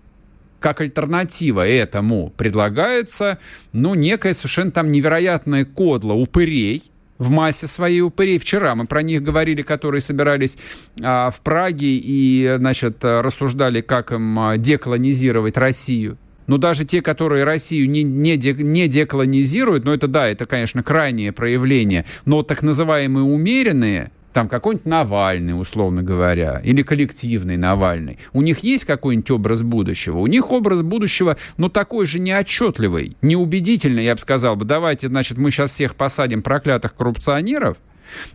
как 0.63 0.81
альтернатива 0.81 1.67
этому 1.67 2.33
предлагается, 2.37 3.39
ну, 3.73 3.95
некая 3.95 4.33
совершенно 4.33 4.71
там 4.71 4.91
невероятная 4.91 5.67
кодла 5.67 6.15
упырей, 6.15 6.83
в 7.19 7.31
массе 7.31 7.67
своей 7.67 8.01
упырей. 8.01 8.39
Вчера 8.39 8.75
мы 8.75 8.87
про 8.87 9.03
них 9.03 9.23
говорили, 9.23 9.63
которые 9.63 10.01
собирались 10.01 10.59
а, 11.03 11.31
в 11.31 11.41
Праге 11.41 11.87
и, 12.03 12.57
значит, 12.59 13.05
рассуждали, 13.05 13.81
как 13.81 14.13
им 14.13 14.39
а, 14.39 14.57
деколонизировать 14.57 15.57
Россию. 15.57 16.19
Но 16.49 16.59
даже 16.59 16.85
те, 16.85 17.01
которые 17.01 17.45
Россию 17.45 17.89
не, 17.89 18.03
не, 18.03 18.37
де, 18.37 18.53
не 18.55 18.89
деколонизируют, 18.89 19.85
ну 19.85 19.93
это 19.93 20.09
да, 20.09 20.29
это, 20.29 20.47
конечно, 20.47 20.83
крайнее 20.83 21.33
проявление, 21.33 22.05
но 22.25 22.43
так 22.43 22.63
называемые 22.63 23.25
умеренные, 23.25 24.11
там 24.33 24.49
какой-нибудь 24.49 24.87
Навальный, 24.87 25.59
условно 25.59 26.03
говоря, 26.03 26.61
или 26.65 26.83
коллективный 26.83 27.57
Навальный. 27.57 28.19
У 28.33 28.43
них 28.43 28.61
есть 28.61 28.85
какой-нибудь 28.85 29.31
образ 29.31 29.63
будущего? 29.63 30.19
У 30.19 30.27
них 30.27 30.51
образ 30.51 30.83
будущего, 30.83 31.37
ну, 31.57 31.69
такой 31.69 32.07
же 32.07 32.19
неотчетливый, 32.19 33.17
неубедительный, 33.23 34.05
я 34.05 34.15
бы 34.15 34.21
сказал 34.21 34.57
бы. 34.57 34.65
Давайте, 34.65 35.09
значит, 35.09 35.39
мы 35.39 35.51
сейчас 35.51 35.73
всех 35.73 35.95
посадим 35.95 36.43
проклятых 36.43 36.95
коррупционеров, 36.95 37.77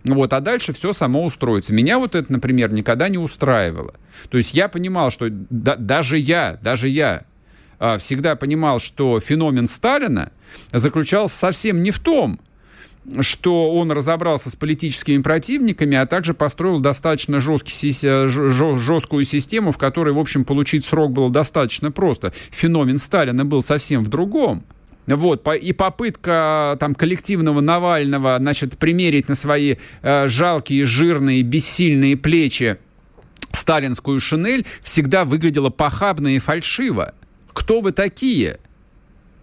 вот, 0.04 0.34
а 0.34 0.40
дальше 0.40 0.74
все 0.74 0.94
само 0.94 1.26
устроится. 1.26 1.74
Меня 1.74 2.00
вот 2.00 2.16
это, 2.16 2.32
например, 2.32 2.72
никогда 2.74 3.10
не 3.10 3.18
устраивало. 3.18 3.94
То 4.30 4.38
есть 4.38 4.54
я 4.54 4.68
понимал, 4.68 5.12
что 5.12 5.28
да, 5.30 5.76
даже 5.76 6.18
я, 6.18 6.58
даже 6.62 6.90
я 6.90 7.24
а, 7.80 7.98
всегда 7.98 8.36
понимал, 8.36 8.80
что 8.80 9.20
феномен 9.20 9.68
Сталина 9.68 10.32
заключался 10.72 11.38
совсем 11.38 11.84
не 11.84 11.92
в 11.92 12.00
том, 12.00 12.40
что 13.22 13.74
он 13.74 13.92
разобрался 13.92 14.50
с 14.50 14.56
политическими 14.56 15.22
противниками, 15.22 15.98
а 15.98 16.06
также 16.06 16.34
построил 16.34 16.80
достаточно 16.80 17.40
жесткий, 17.40 17.74
жесткую 18.28 19.24
систему, 19.24 19.72
в 19.72 19.78
которой, 19.78 20.14
в 20.14 20.20
общем, 20.20 20.46
получить 20.46 20.86
срок 20.86 21.12
было 21.12 21.30
достаточно 21.30 21.92
просто. 21.92 22.34
Феномен 22.52 22.98
Сталина 22.98 23.46
был 23.46 23.62
совсем 23.62 24.04
в 24.04 24.10
другом. 24.10 24.64
Вот, 25.06 25.48
и 25.48 25.72
попытка 25.72 26.76
там 26.82 26.94
коллективного 26.94 27.62
Навального, 27.62 28.36
значит, 28.40 28.78
примерить 28.78 29.30
на 29.30 29.36
свои 29.36 29.76
э, 30.02 30.28
жалкие, 30.28 30.84
жирные, 30.84 31.44
бессильные 31.44 32.18
плечи 32.18 32.78
сталинскую 33.68 34.22
шинель 34.22 34.66
всегда 34.82 35.26
выглядела 35.26 35.70
похабно 35.70 36.36
и 36.36 36.40
фальшиво. 36.40 37.14
Кто 37.52 37.82
вы 37.82 37.92
такие? 37.92 38.60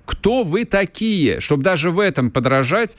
Кто 0.04 0.42
вы 0.42 0.64
такие, 0.64 1.40
чтобы 1.40 1.62
даже 1.62 1.90
в 1.90 1.98
этом 1.98 2.30
подражать, 2.30 2.96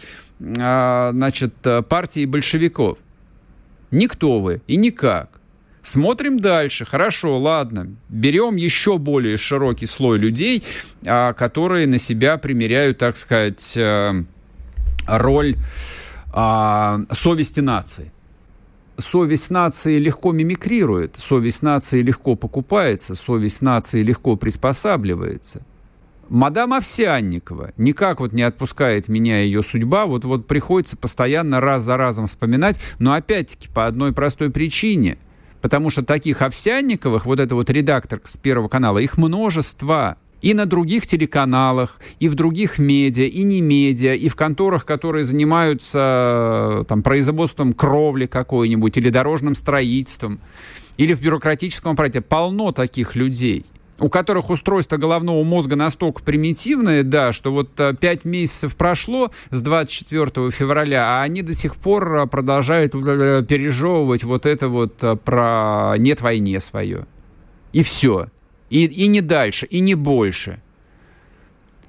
а, 0.59 1.11
значит, 1.13 1.53
партии 1.87 2.25
большевиков? 2.25 2.97
Никто 3.91 4.39
вы 4.39 4.61
и 4.67 4.75
никак. 4.75 5.39
Смотрим 5.85 6.39
дальше. 6.39 6.83
Хорошо, 6.83 7.37
ладно. 7.37 7.95
Берем 8.09 8.55
еще 8.55 8.97
более 8.97 9.37
широкий 9.37 9.85
слой 9.85 10.17
людей, 10.17 10.63
а, 11.05 11.33
которые 11.33 11.85
на 11.85 11.99
себя 11.99 12.37
примеряют, 12.37 12.97
так 12.97 13.15
сказать, 13.15 13.77
э, 13.77 14.23
роль 15.07 15.55
а, 16.33 17.01
совести 17.11 17.59
нации. 17.59 18.11
Совесть 18.97 19.51
нации 19.51 19.99
легко 19.99 20.31
мимикрирует, 20.31 21.17
совесть 21.19 21.61
нации 21.61 22.01
легко 22.01 22.35
покупается, 22.35 23.13
совесть 23.13 23.61
нации 23.61 24.01
легко 24.01 24.35
приспосабливается– 24.37 25.61
Мадам 26.29 26.73
Овсянникова 26.73 27.71
никак 27.77 28.19
вот 28.19 28.33
не 28.33 28.41
отпускает 28.41 29.07
меня 29.07 29.41
ее 29.41 29.61
судьба, 29.61 30.05
вот, 30.05 30.25
вот 30.25 30.47
приходится 30.47 30.97
постоянно 30.97 31.61
раз 31.61 31.83
за 31.83 31.97
разом 31.97 32.27
вспоминать, 32.27 32.79
но 32.97 33.13
опять-таки 33.13 33.69
по 33.69 33.85
одной 33.85 34.11
простой 34.11 34.49
причине, 34.49 35.17
потому 35.61 35.89
что 35.89 36.03
таких 36.03 36.41
Овсянниковых, 36.41 37.25
вот 37.25 37.39
это 37.39 37.53
вот 37.53 37.69
редактор 37.69 38.21
с 38.23 38.37
Первого 38.37 38.69
канала, 38.69 38.97
их 38.97 39.17
множество, 39.17 40.17
и 40.41 40.53
на 40.53 40.65
других 40.65 41.07
телеканалах, 41.07 41.99
и 42.19 42.27
в 42.27 42.35
других 42.35 42.77
медиа, 42.77 43.25
и 43.25 43.43
не 43.43 43.61
медиа, 43.61 44.13
и 44.13 44.27
в 44.29 44.35
конторах, 44.35 44.85
которые 44.85 45.25
занимаются 45.25 46.85
там, 46.87 47.03
производством 47.03 47.73
кровли 47.73 48.25
какой-нибудь, 48.25 48.97
или 48.97 49.09
дорожным 49.09 49.55
строительством, 49.55 50.39
или 50.97 51.13
в 51.13 51.21
бюрократическом 51.21 51.93
аппарате. 51.93 52.21
Полно 52.21 52.71
таких 52.71 53.15
людей 53.15 53.65
у 53.99 54.09
которых 54.09 54.49
устройство 54.49 54.97
головного 54.97 55.43
мозга 55.43 55.75
настолько 55.75 56.21
примитивное, 56.21 57.03
да, 57.03 57.31
что 57.33 57.51
вот 57.51 57.79
э, 57.79 57.93
пять 57.99 58.25
месяцев 58.25 58.75
прошло 58.75 59.31
с 59.51 59.61
24 59.61 60.51
февраля, 60.51 61.19
а 61.19 61.23
они 61.23 61.41
до 61.41 61.53
сих 61.53 61.75
пор 61.75 62.15
э, 62.15 62.27
продолжают 62.27 62.93
э, 62.93 63.43
пережевывать 63.47 64.23
вот 64.23 64.45
это 64.45 64.67
вот 64.67 64.97
про 65.23 65.95
«нет 65.97 66.21
войне» 66.21 66.59
свое. 66.59 67.05
И 67.71 67.83
все. 67.83 68.27
И, 68.69 68.85
и 68.85 69.07
не 69.07 69.21
дальше, 69.21 69.65
и 69.65 69.79
не 69.79 69.95
больше. 69.95 70.59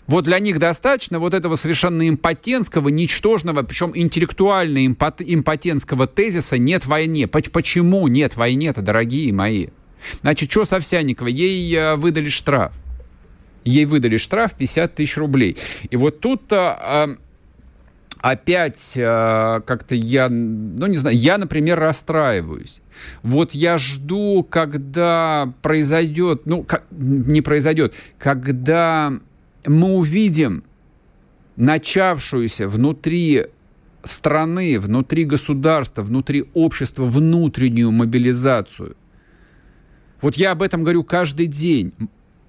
Вот 0.07 0.25
для 0.25 0.39
них 0.39 0.61
достаточно 0.61 1.19
вот 1.19 1.35
этого 1.35 1.57
совершенно 1.57 2.09
импотентского, 2.09 2.91
ничтожного, 2.91 3.63
причем 3.63 3.91
интеллектуально 3.95 4.87
импотентского 4.87 6.07
тезиса 6.07 6.59
«нет 6.59 6.87
войне». 6.87 7.27
Почему 7.27 8.07
нет 8.07 8.37
войне-то, 8.37 8.83
дорогие 8.83 9.33
мои? 9.33 9.69
Значит, 10.23 10.51
что 10.51 10.65
с 10.65 10.73
Овсянниковой? 10.73 11.33
Ей 11.33 11.75
э, 11.75 11.97
выдали 11.97 12.29
штраф. 12.29 12.73
Ей 13.65 13.85
выдали 13.85 14.17
штраф 14.17 14.55
50 14.55 14.95
тысяч 14.95 15.17
рублей. 15.17 15.57
И 15.91 15.97
вот 15.97 16.21
тут 16.21 16.45
а, 16.53 17.17
опять 18.21 18.97
а, 18.97 19.61
как-то 19.61 19.95
я, 19.95 20.29
ну 20.29 20.87
не 20.87 20.97
знаю, 20.97 21.17
я, 21.17 21.37
например, 21.37 21.79
расстраиваюсь. 21.79 22.81
Вот 23.23 23.53
я 23.53 23.77
жду, 23.79 24.47
когда 24.49 25.53
произойдет, 25.63 26.43
ну, 26.47 26.63
как, 26.63 26.85
не 26.91 27.41
произойдет, 27.41 27.95
когда 28.19 29.13
мы 29.67 29.95
увидим 29.95 30.65
начавшуюся 31.57 32.69
внутри 32.69 33.47
страны, 34.03 34.79
внутри 34.79 35.25
государства, 35.25 36.03
внутри 36.03 36.45
общества 36.55 37.05
внутреннюю 37.05 37.91
мобилизацию. 37.91 38.97
Вот 40.21 40.37
я 40.37 40.53
об 40.53 40.63
этом 40.63 40.83
говорю 40.83 41.05
каждый 41.05 41.47
день. 41.47 41.93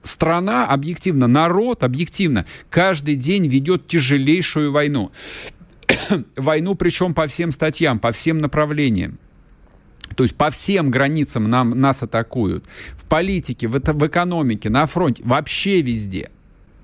Страна, 0.01 0.65
объективно, 0.67 1.27
народ, 1.27 1.83
объективно, 1.83 2.45
каждый 2.69 3.15
день 3.15 3.47
ведет 3.47 3.87
тяжелейшую 3.87 4.71
войну. 4.71 5.11
войну 6.35 6.75
причем 6.75 7.13
по 7.13 7.27
всем 7.27 7.51
статьям, 7.51 7.99
по 7.99 8.11
всем 8.11 8.37
направлениям. 8.37 9.19
То 10.15 10.23
есть 10.23 10.35
по 10.35 10.49
всем 10.49 10.89
границам 10.89 11.49
нам, 11.49 11.79
нас 11.79 12.03
атакуют. 12.03 12.65
В 12.97 13.05
политике, 13.05 13.67
в, 13.67 13.79
в 13.79 14.07
экономике, 14.07 14.69
на 14.69 14.85
фронте, 14.85 15.21
вообще 15.25 15.81
везде. 15.81 16.31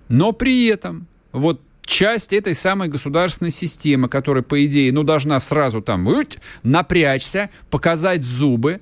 Но 0.10 0.34
при 0.34 0.66
этом 0.66 1.08
вот 1.32 1.62
часть 1.86 2.34
этой 2.34 2.54
самой 2.54 2.90
государственной 2.90 3.52
системы, 3.52 4.10
которая, 4.10 4.44
по 4.44 4.64
идее, 4.66 4.92
ну, 4.92 5.04
должна 5.04 5.40
сразу 5.40 5.82
там 5.82 6.08
напрячься, 6.64 7.50
показать 7.70 8.24
зубы, 8.24 8.82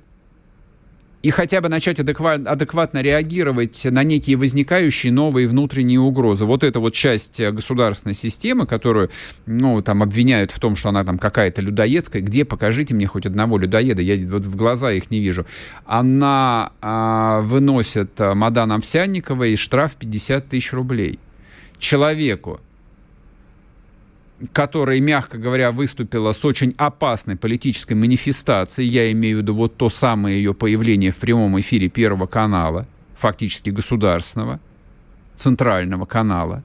и 1.22 1.30
хотя 1.30 1.62
бы 1.62 1.70
начать 1.70 2.00
адекват, 2.00 2.48
адекватно 2.48 3.02
реагировать 3.02 3.86
на 3.86 4.04
некие 4.04 4.38
возникающие 4.38 5.12
новые 5.12 5.48
внутренние 5.48 6.00
угрозы. 6.00 6.46
Вот 6.46 6.64
эта 6.64 6.80
вот 6.80 6.94
часть 6.94 7.40
э, 7.40 7.52
государственной 7.52 8.16
системы, 8.16 8.66
которую, 8.66 9.10
ну, 9.46 9.82
там 9.82 10.02
обвиняют 10.02 10.52
в 10.52 10.60
том, 10.60 10.76
что 10.76 10.90
она 10.90 11.04
там 11.04 11.18
какая-то 11.18 11.62
людоедская, 11.62 12.22
где, 12.22 12.44
покажите 12.44 12.96
мне 12.96 13.06
хоть 13.06 13.26
одного 13.26 13.58
людоеда, 13.58 14.02
я 14.02 14.18
вот 14.28 14.46
в 14.46 14.56
глаза 14.56 14.92
их 14.92 15.12
не 15.12 15.20
вижу. 15.20 15.46
Она 15.86 16.72
а, 16.82 17.42
выносит 17.42 18.20
а, 18.20 18.34
Мадан 18.34 18.72
и 18.72 19.56
штраф 19.56 19.96
50 19.96 20.50
тысяч 20.50 20.74
рублей. 20.74 21.20
Человеку, 21.78 22.60
которая, 24.54 25.00
мягко 25.00 25.38
говоря, 25.38 25.72
выступила 25.72 26.32
с 26.32 26.44
очень 26.46 26.74
опасной 26.78 27.36
политической 27.36 27.94
манифестацией, 27.94 28.90
я 28.90 29.12
имею 29.12 29.38
в 29.38 29.42
виду 29.42 29.56
вот 29.56 29.78
то 29.78 29.90
самое 29.90 30.38
ее 30.38 30.54
появление 30.54 31.12
в 31.12 31.18
прямом 31.18 31.60
эфире 31.60 31.90
Первого 31.90 32.28
канала, 32.28 32.88
фактически 33.18 33.70
государственного, 33.70 34.60
центрального 35.36 36.06
канала. 36.06 36.64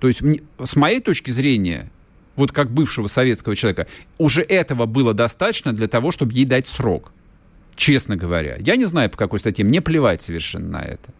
То 0.00 0.08
есть, 0.08 0.22
с 0.62 0.76
моей 0.76 1.00
точки 1.00 1.30
зрения, 1.30 1.90
вот 2.36 2.52
как 2.52 2.70
бывшего 2.70 3.06
советского 3.06 3.56
человека, 3.56 3.86
уже 4.18 4.42
этого 4.42 4.86
было 4.86 5.14
достаточно 5.14 5.72
для 5.72 5.88
того, 5.88 6.10
чтобы 6.10 6.32
ей 6.32 6.44
дать 6.44 6.66
срок. 6.66 7.12
Честно 7.76 8.16
говоря. 8.16 8.56
Я 8.60 8.76
не 8.76 8.84
знаю, 8.84 9.10
по 9.10 9.16
какой 9.16 9.38
статье, 9.38 9.64
мне 9.64 9.80
плевать 9.80 10.22
совершенно 10.22 10.78
на 10.78 10.82
это. 10.82 11.12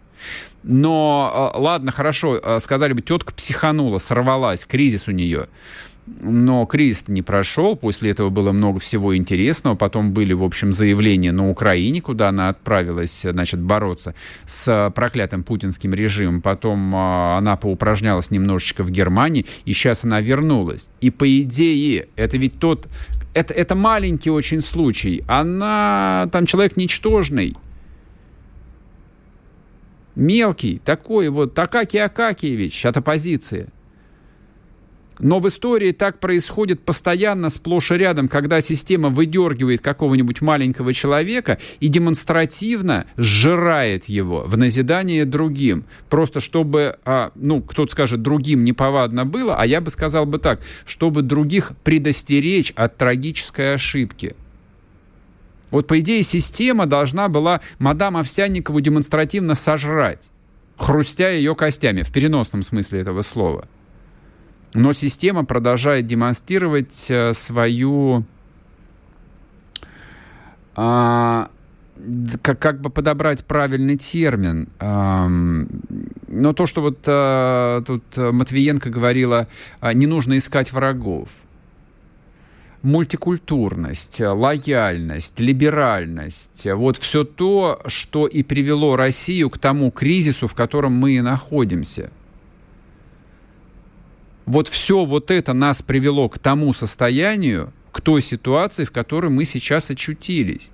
Но, 0.62 1.30
а, 1.54 1.58
ладно, 1.58 1.92
хорошо, 1.92 2.40
а, 2.42 2.58
сказали 2.58 2.94
бы, 2.94 3.02
тетка 3.02 3.32
психанула, 3.34 3.98
сорвалась, 3.98 4.64
кризис 4.64 5.08
у 5.08 5.12
нее. 5.12 5.48
Но 6.20 6.66
кризис 6.66 7.04
не 7.08 7.22
прошел, 7.22 7.76
после 7.76 8.10
этого 8.10 8.28
было 8.28 8.52
много 8.52 8.78
всего 8.78 9.16
интересного, 9.16 9.74
потом 9.74 10.12
были, 10.12 10.34
в 10.34 10.42
общем, 10.42 10.72
заявления 10.72 11.32
на 11.32 11.48
Украине, 11.48 12.02
куда 12.02 12.28
она 12.28 12.50
отправилась, 12.50 13.22
значит, 13.22 13.60
бороться 13.60 14.14
с 14.46 14.92
проклятым 14.94 15.44
путинским 15.44 15.94
режимом, 15.94 16.42
потом 16.42 16.94
она 16.94 17.56
поупражнялась 17.56 18.30
немножечко 18.30 18.84
в 18.84 18.90
Германии, 18.90 19.46
и 19.64 19.72
сейчас 19.72 20.04
она 20.04 20.20
вернулась. 20.20 20.90
И 21.00 21.10
по 21.10 21.26
идее, 21.40 22.08
это 22.16 22.36
ведь 22.36 22.58
тот, 22.58 22.86
это, 23.32 23.54
это 23.54 23.74
маленький 23.74 24.30
очень 24.30 24.60
случай, 24.60 25.24
она, 25.26 26.28
там 26.32 26.44
человек 26.44 26.76
ничтожный, 26.76 27.56
мелкий, 30.16 30.80
такой 30.84 31.28
вот 31.28 31.58
Акакий 31.58 32.02
Акакиевич 32.02 32.86
от 32.86 32.96
оппозиции. 32.96 33.68
Но 35.18 35.38
в 35.38 35.48
истории 35.48 35.92
так 35.92 36.18
происходит 36.18 36.80
постоянно, 36.80 37.48
сплошь 37.48 37.92
и 37.92 37.94
рядом, 37.94 38.28
когда 38.28 38.60
система 38.60 39.10
выдергивает 39.10 39.80
какого-нибудь 39.80 40.40
маленького 40.40 40.92
человека 40.92 41.58
и 41.80 41.88
демонстративно 41.88 43.06
сжирает 43.16 44.06
его 44.06 44.44
в 44.44 44.56
назидание 44.56 45.24
другим. 45.24 45.84
Просто 46.08 46.40
чтобы, 46.40 46.98
а, 47.04 47.30
ну, 47.36 47.62
кто-то 47.62 47.92
скажет, 47.92 48.22
другим 48.22 48.64
неповадно 48.64 49.24
было, 49.24 49.56
а 49.56 49.66
я 49.66 49.80
бы 49.80 49.90
сказал 49.90 50.26
бы 50.26 50.38
так, 50.38 50.60
чтобы 50.84 51.22
других 51.22 51.72
предостеречь 51.84 52.72
от 52.74 52.96
трагической 52.96 53.74
ошибки. 53.74 54.34
Вот, 55.74 55.88
по 55.88 55.98
идее, 55.98 56.22
система 56.22 56.86
должна 56.86 57.28
была 57.28 57.60
мадам 57.80 58.16
Овсянникову 58.16 58.80
демонстративно 58.80 59.56
сожрать, 59.56 60.30
хрустя 60.76 61.30
ее 61.30 61.56
костями, 61.56 62.02
в 62.02 62.12
переносном 62.12 62.62
смысле 62.62 63.00
этого 63.00 63.22
слова. 63.22 63.66
Но 64.72 64.92
система 64.92 65.44
продолжает 65.44 66.06
демонстрировать 66.06 67.10
э, 67.10 67.32
свою... 67.34 68.24
А, 70.76 71.50
как, 72.40 72.60
как 72.60 72.80
бы 72.80 72.88
подобрать 72.88 73.44
правильный 73.44 73.96
термин. 73.96 74.68
А, 74.78 75.26
но 75.26 76.52
то, 76.52 76.66
что 76.66 76.82
вот 76.82 77.00
а, 77.06 77.82
тут 77.82 78.04
Матвиенко 78.16 78.90
говорила, 78.90 79.48
а, 79.80 79.92
не 79.92 80.06
нужно 80.06 80.38
искать 80.38 80.72
врагов 80.72 81.30
мультикультурность, 82.84 84.20
лояльность, 84.20 85.40
либеральность, 85.40 86.66
вот 86.66 86.98
все 86.98 87.24
то, 87.24 87.80
что 87.86 88.26
и 88.26 88.42
привело 88.42 88.94
Россию 88.94 89.50
к 89.50 89.58
тому 89.58 89.90
кризису, 89.90 90.46
в 90.46 90.54
котором 90.54 90.92
мы 90.92 91.12
и 91.12 91.20
находимся. 91.20 92.10
Вот 94.46 94.68
все 94.68 95.04
вот 95.04 95.30
это 95.30 95.54
нас 95.54 95.82
привело 95.82 96.28
к 96.28 96.38
тому 96.38 96.74
состоянию, 96.74 97.72
к 97.90 98.02
той 98.02 98.20
ситуации, 98.20 98.84
в 98.84 98.92
которой 98.92 99.30
мы 99.30 99.46
сейчас 99.46 99.90
очутились. 99.90 100.70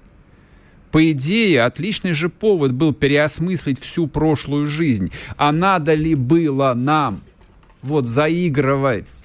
По 0.91 1.13
идее, 1.13 1.63
отличный 1.63 2.13
же 2.13 2.29
повод 2.29 2.73
был 2.73 2.93
переосмыслить 2.93 3.79
всю 3.79 4.09
прошлую 4.09 4.67
жизнь. 4.67 5.13
А 5.37 5.53
надо 5.53 5.95
ли 5.95 6.17
было 6.17 6.75
нам 6.75 7.21
вот 7.83 8.09
заигрывать 8.09 9.25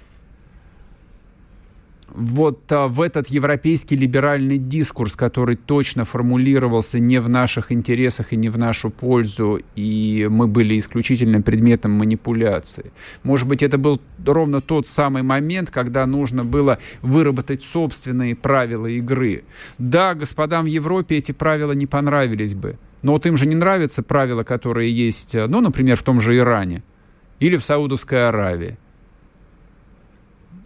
вот 2.16 2.72
а, 2.72 2.88
в 2.88 3.02
этот 3.02 3.28
европейский 3.28 3.98
либеральный 3.98 4.58
дискурс, 4.58 5.16
который 5.16 5.58
точно 5.58 6.06
формулировался 6.06 7.00
не 7.00 7.20
в 7.20 7.28
наших 7.28 7.72
интересах 7.72 8.32
и 8.32 8.38
не 8.38 8.50
в 8.50 8.58
нашу 8.58 8.90
пользу, 8.90 9.60
и 9.76 10.28
мы 10.30 10.48
были 10.48 10.80
исключительным 10.80 11.44
предметом 11.44 11.92
манипуляции. 11.92 12.94
Может 13.24 13.48
быть, 13.48 13.62
это 13.62 13.78
был 13.78 14.02
ровно 14.26 14.62
тот 14.62 14.88
самый 14.88 15.24
момент, 15.24 15.70
когда 15.72 16.06
нужно 16.06 16.46
было 16.46 16.80
выработать 17.02 17.64
собственные 17.64 18.36
правила 18.36 18.88
игры. 18.88 19.44
Да, 19.78 20.14
господам 20.14 20.64
в 20.64 20.68
Европе 20.68 21.18
эти 21.18 21.34
правила 21.34 21.74
не 21.74 21.86
понравились 21.86 22.54
бы, 22.54 22.78
но 23.02 23.12
вот 23.12 23.26
им 23.26 23.36
же 23.36 23.46
не 23.46 23.56
нравятся 23.56 24.04
правила, 24.04 24.44
которые 24.44 24.90
есть, 24.90 25.36
ну, 25.36 25.60
например, 25.60 25.98
в 25.98 26.04
том 26.04 26.22
же 26.22 26.38
Иране 26.38 26.82
или 27.42 27.58
в 27.58 27.64
Саудовской 27.64 28.30
Аравии. 28.30 28.78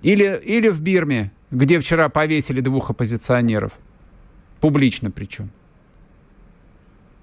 Или, 0.01 0.39
или 0.45 0.69
в 0.69 0.81
Бирме, 0.81 1.31
где 1.51 1.79
вчера 1.79 2.09
повесили 2.09 2.61
двух 2.61 2.89
оппозиционеров. 2.89 3.73
Публично 4.59 5.11
причем. 5.11 5.49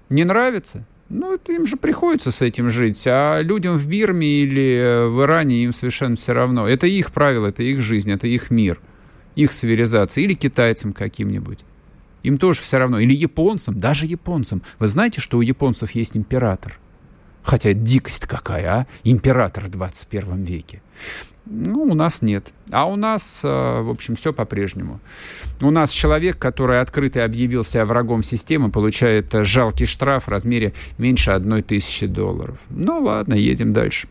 Не 0.09 0.23
нравится? 0.23 0.85
Ну, 1.09 1.37
им 1.47 1.65
же 1.65 1.77
приходится 1.77 2.31
с 2.31 2.41
этим 2.41 2.69
жить. 2.69 3.01
А 3.07 3.39
людям 3.41 3.77
в 3.77 3.87
Бирме 3.87 4.27
или 4.27 4.77
э, 4.77 5.07
в 5.07 5.23
Иране 5.23 5.63
им 5.63 5.73
совершенно 5.73 6.15
все 6.15 6.33
равно. 6.33 6.67
Это 6.67 6.87
их 6.87 7.11
правила, 7.11 7.47
это 7.47 7.63
их 7.63 7.81
жизнь, 7.81 8.11
это 8.11 8.27
их 8.27 8.51
мир, 8.51 8.79
их 9.35 9.51
цивилизация. 9.51 10.23
Или 10.23 10.33
китайцам 10.33 10.91
каким-нибудь. 10.91 11.59
Им 12.23 12.37
тоже 12.37 12.61
все 12.61 12.77
равно. 12.77 12.99
Или 12.99 13.13
японцам, 13.13 13.79
даже 13.79 14.05
японцам. 14.05 14.61
Вы 14.79 14.87
знаете, 14.87 15.21
что 15.21 15.37
у 15.37 15.41
японцев 15.41 15.91
есть 15.91 16.17
император? 16.17 16.77
Хотя 17.43 17.71
дикость 17.71 18.25
какая, 18.25 18.69
а? 18.69 18.87
Император 19.05 19.65
в 19.65 19.69
21 19.69 20.43
веке. 20.43 20.81
Ну, 21.49 21.83
у 21.83 21.93
нас 21.93 22.21
нет. 22.21 22.47
А 22.71 22.85
у 22.85 22.95
нас, 22.95 23.41
э, 23.43 23.81
в 23.81 23.89
общем, 23.89 24.15
все 24.15 24.33
по-прежнему. 24.33 24.99
У 25.61 25.71
нас 25.71 25.91
человек, 25.91 26.37
который 26.37 26.81
открыто 26.81 27.23
объявил 27.23 27.63
себя 27.63 27.85
врагом 27.85 28.23
системы, 28.23 28.69
получает 28.69 29.33
жалкий 29.33 29.85
штраф 29.85 30.25
в 30.25 30.27
размере 30.29 30.73
меньше 30.97 31.31
одной 31.31 31.61
тысячи 31.61 32.05
долларов. 32.07 32.59
Ну, 32.69 33.01
ладно, 33.01 33.33
едем 33.33 33.73
дальше. 33.73 34.07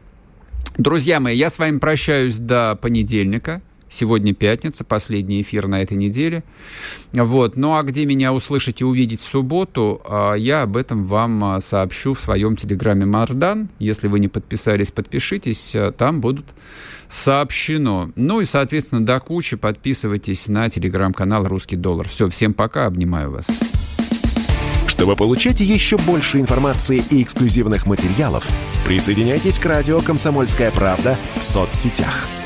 Друзья 0.78 1.20
мои, 1.20 1.36
я 1.36 1.50
с 1.50 1.58
вами 1.58 1.78
прощаюсь 1.78 2.36
до 2.36 2.76
понедельника. 2.80 3.62
Сегодня 3.88 4.34
пятница, 4.34 4.84
последний 4.84 5.42
эфир 5.42 5.68
на 5.68 5.80
этой 5.80 5.96
неделе. 5.96 6.42
Вот. 7.12 7.56
Ну 7.56 7.76
а 7.76 7.82
где 7.84 8.04
меня 8.04 8.32
услышать 8.32 8.80
и 8.80 8.84
увидеть 8.84 9.20
в 9.20 9.26
субботу, 9.26 10.02
а, 10.04 10.34
я 10.34 10.62
об 10.62 10.76
этом 10.76 11.04
вам 11.04 11.44
а, 11.44 11.60
сообщу 11.60 12.12
в 12.12 12.20
своем 12.20 12.56
телеграме 12.56 13.06
Мардан. 13.06 13.68
Если 13.78 14.08
вы 14.08 14.18
не 14.18 14.26
подписались, 14.26 14.90
подпишитесь, 14.90 15.74
а, 15.76 15.92
там 15.92 16.20
будут 16.20 16.46
сообщено. 17.08 18.10
Ну 18.16 18.40
и, 18.40 18.44
соответственно, 18.44 19.06
до 19.06 19.20
кучи 19.20 19.56
подписывайтесь 19.56 20.48
на 20.48 20.68
телеграм-канал 20.68 21.46
«Русский 21.46 21.76
доллар». 21.76 22.08
Все, 22.08 22.28
всем 22.28 22.54
пока, 22.54 22.86
обнимаю 22.86 23.30
вас. 23.30 23.46
Чтобы 24.88 25.14
получать 25.14 25.60
еще 25.60 25.96
больше 25.98 26.40
информации 26.40 27.04
и 27.10 27.22
эксклюзивных 27.22 27.86
материалов, 27.86 28.48
присоединяйтесь 28.84 29.60
к 29.60 29.66
радио 29.66 30.00
«Комсомольская 30.00 30.72
правда» 30.72 31.16
в 31.36 31.42
соцсетях– 31.44 32.26